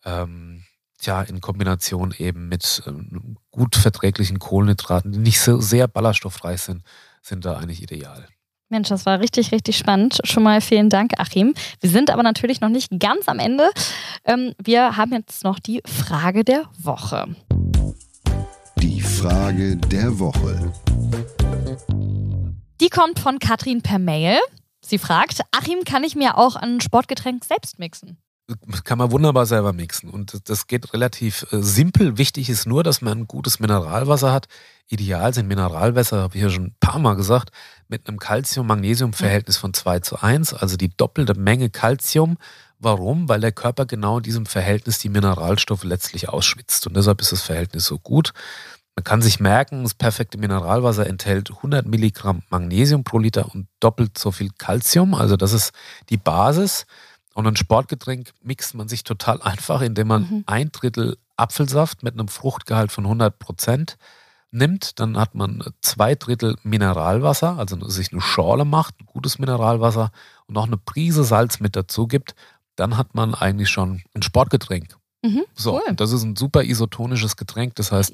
ähm, 0.06 0.64
ja, 1.02 1.22
in 1.22 1.42
Kombination 1.42 2.14
eben 2.18 2.50
mit 2.50 2.84
ähm, 2.86 3.38
gut 3.52 3.76
verträglichen 3.76 4.40
Kohlenhydraten, 4.40 5.12
die 5.12 5.20
nicht 5.20 5.42
so 5.42 5.60
sehr 5.60 5.88
ballaststoffreich 5.88 6.62
sind, 6.62 6.84
sind 7.22 7.46
da 7.46 7.58
eigentlich 7.58 7.82
ideal. 7.82 8.28
Mensch, 8.70 8.90
das 8.90 9.06
war 9.06 9.20
richtig, 9.22 9.54
richtig 9.54 9.78
spannend. 9.78 10.20
Schon 10.26 10.44
mal 10.44 10.60
vielen 10.60 10.90
Dank, 10.90 11.14
Achim. 11.20 11.54
Wir 11.80 11.90
sind 11.90 12.10
aber 12.10 12.22
natürlich 12.22 12.60
noch 12.60 12.70
nicht 12.70 13.00
ganz 13.00 13.30
am 13.30 13.40
Ende. 13.40 13.70
Ähm, 14.26 14.54
wir 14.62 14.98
haben 14.98 15.14
jetzt 15.14 15.46
noch 15.46 15.60
die 15.60 15.82
Frage 15.86 16.44
der 16.44 16.64
Woche. 16.78 17.34
Die 18.82 19.02
Frage 19.02 19.78
der 19.78 20.20
Woche. 20.20 20.74
Die 22.82 22.90
kommt 22.90 23.20
von 23.20 23.40
Katrin 23.40 23.82
per 23.82 24.00
Mail. 24.00 24.38
Sie 24.82 24.98
fragt, 24.98 25.42
Achim, 25.52 25.86
kann 25.86 26.04
ich 26.04 26.16
mir 26.16 26.38
auch 26.38 26.56
ein 26.58 26.82
Sportgetränk 26.82 27.46
selbst 27.46 27.80
mixen? 27.80 28.18
Kann 28.84 28.98
man 28.98 29.12
wunderbar 29.12 29.46
selber 29.46 29.74
mixen. 29.74 30.10
Und 30.10 30.50
das 30.50 30.68
geht 30.68 30.94
relativ 30.94 31.46
äh, 31.52 31.62
simpel. 31.62 32.18
Wichtig 32.18 32.50
ist 32.50 32.66
nur, 32.66 32.84
dass 32.84 33.02
man 33.02 33.20
ein 33.20 33.28
gutes 33.28 33.60
Mineralwasser 33.60 34.32
hat. 34.32 34.48
Ideal 34.88 35.34
sind 35.34 35.48
Mineralwässer, 35.48 36.22
habe 36.22 36.38
ich 36.38 36.44
ja 36.44 36.50
schon 36.50 36.68
ein 36.68 36.76
paar 36.80 37.00
Mal 37.00 37.16
gesagt, 37.16 37.52
mit 37.90 38.08
einem 38.08 38.20
Calcium-Magnesium-Verhältnis 38.20 39.58
von 39.58 39.74
2 39.74 40.00
zu 40.00 40.22
1, 40.22 40.54
also 40.54 40.78
die 40.78 40.96
doppelte 40.96 41.34
Menge 41.34 41.70
Calcium. 41.70 42.38
Warum? 42.80 43.28
Weil 43.28 43.42
der 43.42 43.52
Körper 43.52 43.86
genau 43.86 44.18
in 44.18 44.24
diesem 44.24 44.46
Verhältnis 44.46 45.00
die 45.00 45.10
Mineralstoffe 45.10 45.84
letztlich 45.84 46.30
ausschwitzt. 46.30 46.88
Und 46.88 46.96
deshalb 46.96 47.20
ist 47.20 47.34
das 47.34 47.42
Verhältnis 47.42 47.86
so 47.86 47.98
gut. 48.00 48.34
Man 48.96 49.04
kann 49.04 49.22
sich 49.22 49.40
merken, 49.40 49.84
das 49.84 49.94
perfekte 49.94 50.38
Mineralwasser 50.38 51.06
enthält 51.06 51.52
100 51.52 51.86
Milligramm 51.86 52.44
Magnesium 52.50 53.04
pro 53.04 53.20
Liter 53.20 53.54
und 53.54 53.68
doppelt 53.80 54.18
so 54.18 54.32
viel 54.32 54.52
Calcium. 54.58 55.14
Also 55.16 55.38
das 55.38 55.54
ist 55.54 55.72
die 56.10 56.18
Basis. 56.18 56.86
Und 57.38 57.46
ein 57.46 57.56
Sportgetränk 57.56 58.34
mixt 58.42 58.74
man 58.74 58.88
sich 58.88 59.04
total 59.04 59.44
einfach, 59.44 59.82
indem 59.82 60.08
man 60.08 60.22
mhm. 60.24 60.44
ein 60.48 60.72
Drittel 60.72 61.20
Apfelsaft 61.36 62.02
mit 62.02 62.16
einem 62.16 62.30
Fruchtgehalt 62.30 62.92
von 62.92 63.04
100 63.04 63.38
Prozent 63.38 64.00
nimmt. 64.50 65.00
Dann 65.00 65.20
hat 65.20 65.36
man 65.36 65.64
zwei 65.82 66.16
Drittel 66.16 66.56
Mineralwasser, 66.64 67.60
also 67.60 67.78
sich 67.90 68.12
eine 68.12 68.22
Schorle 68.22 68.66
macht, 68.66 69.00
ein 69.00 69.06
gutes 69.06 69.38
Mineralwasser 69.38 70.10
und 70.48 70.56
noch 70.56 70.66
eine 70.66 70.78
Prise 70.78 71.24
Salz 71.24 71.60
mit 71.60 71.76
dazu 71.76 72.08
gibt. 72.08 72.34
Dann 72.76 72.98
hat 72.98 73.14
man 73.14 73.36
eigentlich 73.36 73.70
schon 73.70 74.02
ein 74.16 74.24
Sportgetränk. 74.24 74.98
Mhm, 75.24 75.46
so, 75.54 75.76
cool. 75.76 75.96
das 75.96 76.14
ist 76.14 76.24
ein 76.24 76.36
super 76.36 76.64
isotonisches 76.64 77.38
Getränk. 77.38 77.76
Das 77.76 77.92
heißt, 77.92 78.14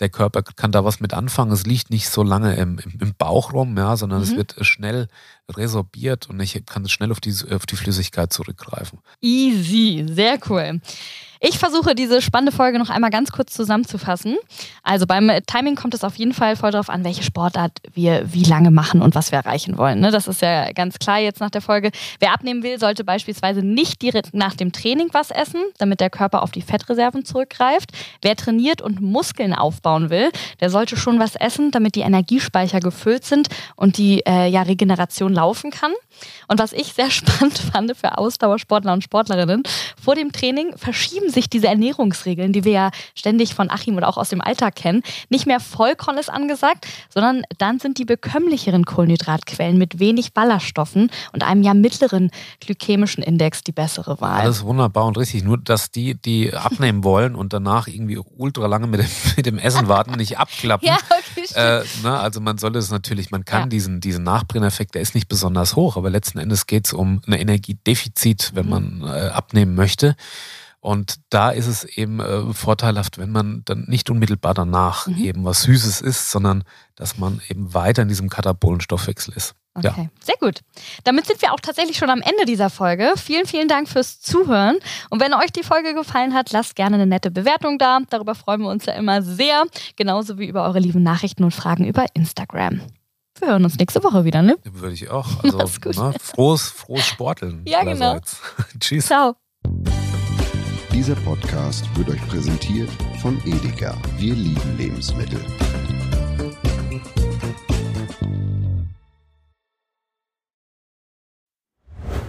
der 0.00 0.08
Körper 0.10 0.42
kann 0.42 0.72
da 0.72 0.84
was 0.84 1.00
mit 1.00 1.14
anfangen. 1.14 1.52
Es 1.52 1.64
liegt 1.64 1.88
nicht 1.88 2.10
so 2.10 2.22
lange 2.22 2.54
im, 2.56 2.78
im, 2.78 3.00
im 3.00 3.14
Bauch 3.16 3.54
rum, 3.54 3.78
ja, 3.78 3.96
sondern 3.96 4.18
mhm. 4.18 4.24
es 4.24 4.36
wird 4.36 4.56
schnell 4.60 5.08
resorbiert 5.56 6.28
und 6.28 6.40
ich 6.40 6.64
kann 6.66 6.88
schnell 6.88 7.10
auf 7.10 7.20
die, 7.20 7.34
auf 7.50 7.66
die 7.66 7.76
Flüssigkeit 7.76 8.32
zurückgreifen. 8.32 8.98
Easy, 9.20 10.04
sehr 10.08 10.38
cool. 10.48 10.80
Ich 11.40 11.58
versuche 11.58 11.94
diese 11.94 12.20
spannende 12.20 12.50
Folge 12.50 12.78
noch 12.78 12.90
einmal 12.90 13.10
ganz 13.10 13.30
kurz 13.30 13.54
zusammenzufassen. 13.54 14.36
Also 14.82 15.06
beim 15.06 15.30
Timing 15.46 15.76
kommt 15.76 15.94
es 15.94 16.02
auf 16.02 16.16
jeden 16.16 16.34
Fall 16.34 16.56
voll 16.56 16.72
darauf 16.72 16.90
an, 16.90 17.04
welche 17.04 17.22
Sportart 17.22 17.78
wir 17.92 18.32
wie 18.32 18.42
lange 18.42 18.72
machen 18.72 19.00
und 19.02 19.14
was 19.14 19.30
wir 19.30 19.38
erreichen 19.38 19.78
wollen. 19.78 20.00
Ne? 20.00 20.10
Das 20.10 20.26
ist 20.26 20.42
ja 20.42 20.72
ganz 20.72 20.98
klar 20.98 21.20
jetzt 21.20 21.40
nach 21.40 21.50
der 21.50 21.60
Folge. 21.60 21.92
Wer 22.18 22.32
abnehmen 22.32 22.64
will, 22.64 22.80
sollte 22.80 23.04
beispielsweise 23.04 23.62
nicht 23.62 24.02
direkt 24.02 24.34
nach 24.34 24.54
dem 24.54 24.72
Training 24.72 25.10
was 25.12 25.30
essen, 25.30 25.62
damit 25.78 26.00
der 26.00 26.10
Körper 26.10 26.42
auf 26.42 26.50
die 26.50 26.62
Fettreserven 26.62 27.24
zurückgreift. 27.24 27.92
Wer 28.20 28.34
trainiert 28.34 28.82
und 28.82 29.00
Muskeln 29.00 29.54
aufbauen 29.54 30.10
will, 30.10 30.30
der 30.60 30.70
sollte 30.70 30.96
schon 30.96 31.20
was 31.20 31.36
essen, 31.36 31.70
damit 31.70 31.94
die 31.94 32.00
Energiespeicher 32.00 32.80
gefüllt 32.80 33.24
sind 33.24 33.48
und 33.76 33.96
die 33.96 34.26
äh, 34.26 34.48
ja, 34.48 34.62
Regeneration 34.62 35.32
laufen 35.38 35.70
kann. 35.70 35.92
Und 36.48 36.58
was 36.58 36.72
ich 36.72 36.92
sehr 36.94 37.10
spannend 37.18 37.56
fand 37.58 37.96
für 37.96 38.18
Ausdauersportler 38.18 38.92
und 38.92 39.04
Sportlerinnen, 39.04 39.62
vor 40.02 40.14
dem 40.16 40.32
Training 40.32 40.76
verschieben 40.76 41.30
sich 41.30 41.48
diese 41.48 41.68
Ernährungsregeln, 41.68 42.52
die 42.52 42.64
wir 42.64 42.72
ja 42.72 42.90
ständig 43.14 43.54
von 43.54 43.70
Achim 43.70 43.96
oder 43.96 44.08
auch 44.08 44.16
aus 44.16 44.30
dem 44.30 44.40
Alltag 44.40 44.74
kennen. 44.74 45.02
Nicht 45.28 45.46
mehr 45.46 45.60
Vollkorn 45.60 46.18
ist 46.18 46.28
angesagt, 46.28 46.86
sondern 47.14 47.42
dann 47.58 47.78
sind 47.78 47.98
die 47.98 48.04
bekömmlicheren 48.04 48.84
Kohlenhydratquellen 48.84 49.78
mit 49.78 50.00
wenig 50.00 50.32
Ballaststoffen 50.34 51.10
und 51.32 51.42
einem 51.44 51.62
ja 51.62 51.72
mittleren 51.74 52.30
glykämischen 52.60 53.22
Index 53.22 53.62
die 53.62 53.72
bessere 53.72 54.20
Wahl. 54.20 54.40
Alles 54.40 54.62
wunderbar 54.64 55.06
und 55.06 55.16
richtig. 55.18 55.44
Nur, 55.44 55.58
dass 55.58 55.90
die, 55.92 56.14
die 56.20 56.52
abnehmen 56.52 57.04
wollen 57.04 57.36
und 57.36 57.52
danach 57.52 57.86
irgendwie 57.86 58.18
ultra 58.36 58.66
lange 58.66 58.88
mit 58.88 59.00
dem, 59.00 59.08
mit 59.36 59.46
dem 59.46 59.58
Essen 59.58 59.86
warten, 59.88 60.12
nicht 60.16 60.36
abklappen. 60.42 60.88
ja, 60.88 60.96
okay, 60.96 61.46
Äh, 61.54 61.84
ne, 62.02 62.18
also 62.18 62.40
man 62.40 62.58
soll 62.58 62.74
es 62.76 62.90
natürlich, 62.90 63.30
man 63.30 63.44
kann 63.44 63.62
Ja. 63.62 63.66
diesen, 63.68 64.00
diesen 64.00 64.24
Nachbrenneffekt, 64.24 64.94
der 64.94 65.02
ist 65.02 65.14
nicht 65.14 65.27
besonders 65.28 65.76
hoch, 65.76 65.96
aber 65.96 66.10
letzten 66.10 66.38
Endes 66.38 66.66
geht 66.66 66.86
es 66.86 66.92
um 66.92 67.20
ein 67.26 67.32
Energiedefizit, 67.32 68.52
wenn 68.54 68.68
man 68.68 69.02
äh, 69.02 69.28
abnehmen 69.28 69.74
möchte. 69.74 70.16
Und 70.80 71.16
da 71.30 71.50
ist 71.50 71.66
es 71.66 71.84
eben 71.84 72.20
äh, 72.20 72.52
vorteilhaft, 72.54 73.18
wenn 73.18 73.30
man 73.30 73.62
dann 73.64 73.84
nicht 73.88 74.10
unmittelbar 74.10 74.54
danach 74.54 75.08
eben 75.18 75.44
was 75.44 75.62
Süßes 75.62 76.00
isst, 76.00 76.30
sondern 76.30 76.62
dass 76.94 77.18
man 77.18 77.40
eben 77.48 77.74
weiter 77.74 78.02
in 78.02 78.08
diesem 78.08 78.28
katabolen 78.28 78.80
Stoffwechsel 78.80 79.34
ist. 79.34 79.54
Ja. 79.82 79.90
Okay, 79.90 80.08
sehr 80.20 80.36
gut. 80.40 80.60
Damit 81.04 81.26
sind 81.26 81.40
wir 81.42 81.52
auch 81.52 81.60
tatsächlich 81.60 81.96
schon 81.96 82.10
am 82.10 82.20
Ende 82.20 82.44
dieser 82.46 82.70
Folge. 82.70 83.12
Vielen, 83.16 83.46
vielen 83.46 83.68
Dank 83.68 83.88
fürs 83.88 84.20
Zuhören. 84.20 84.78
Und 85.10 85.20
wenn 85.20 85.34
euch 85.34 85.52
die 85.52 85.62
Folge 85.62 85.94
gefallen 85.94 86.34
hat, 86.34 86.50
lasst 86.52 86.74
gerne 86.74 86.96
eine 86.96 87.06
nette 87.06 87.30
Bewertung 87.30 87.78
da. 87.78 88.00
Darüber 88.10 88.34
freuen 88.34 88.62
wir 88.62 88.70
uns 88.70 88.86
ja 88.86 88.94
immer 88.94 89.22
sehr. 89.22 89.64
Genauso 89.96 90.38
wie 90.38 90.46
über 90.46 90.64
eure 90.64 90.80
lieben 90.80 91.02
Nachrichten 91.02 91.44
und 91.44 91.54
Fragen 91.54 91.84
über 91.84 92.06
Instagram. 92.14 92.80
Wir 93.40 93.48
hören 93.48 93.64
uns 93.64 93.78
nächste 93.78 94.02
Woche 94.02 94.24
wieder, 94.24 94.42
ne? 94.42 94.56
Würde 94.64 94.94
ich 94.94 95.10
auch. 95.10 95.42
Also 95.44 95.58
Mach's 95.58 95.80
gut. 95.80 95.96
ne, 95.96 96.12
frohes, 96.20 96.68
frohes 96.68 97.06
Sporteln. 97.06 97.62
Ja, 97.68 97.84
genau. 97.84 98.18
Tschüss. 98.80 99.06
Ciao. 99.06 99.36
Dieser 100.92 101.14
Podcast 101.16 101.84
wird 101.96 102.08
euch 102.10 102.28
präsentiert 102.28 102.88
von 103.20 103.38
Edeka. 103.44 103.94
Wir 104.16 104.34
lieben 104.34 104.76
Lebensmittel. 104.78 105.40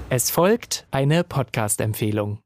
Es 0.10 0.32
folgt 0.32 0.86
eine 0.91 1.24
Podcast-Empfehlung. 1.24 2.39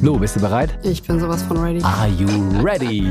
Lou, 0.00 0.18
bist 0.18 0.36
du 0.36 0.40
bereit? 0.40 0.78
Ich 0.82 1.02
bin 1.02 1.20
sowas 1.20 1.42
von 1.42 1.58
ready. 1.58 1.82
Are 1.82 2.08
you 2.08 2.28
ready? 2.62 3.10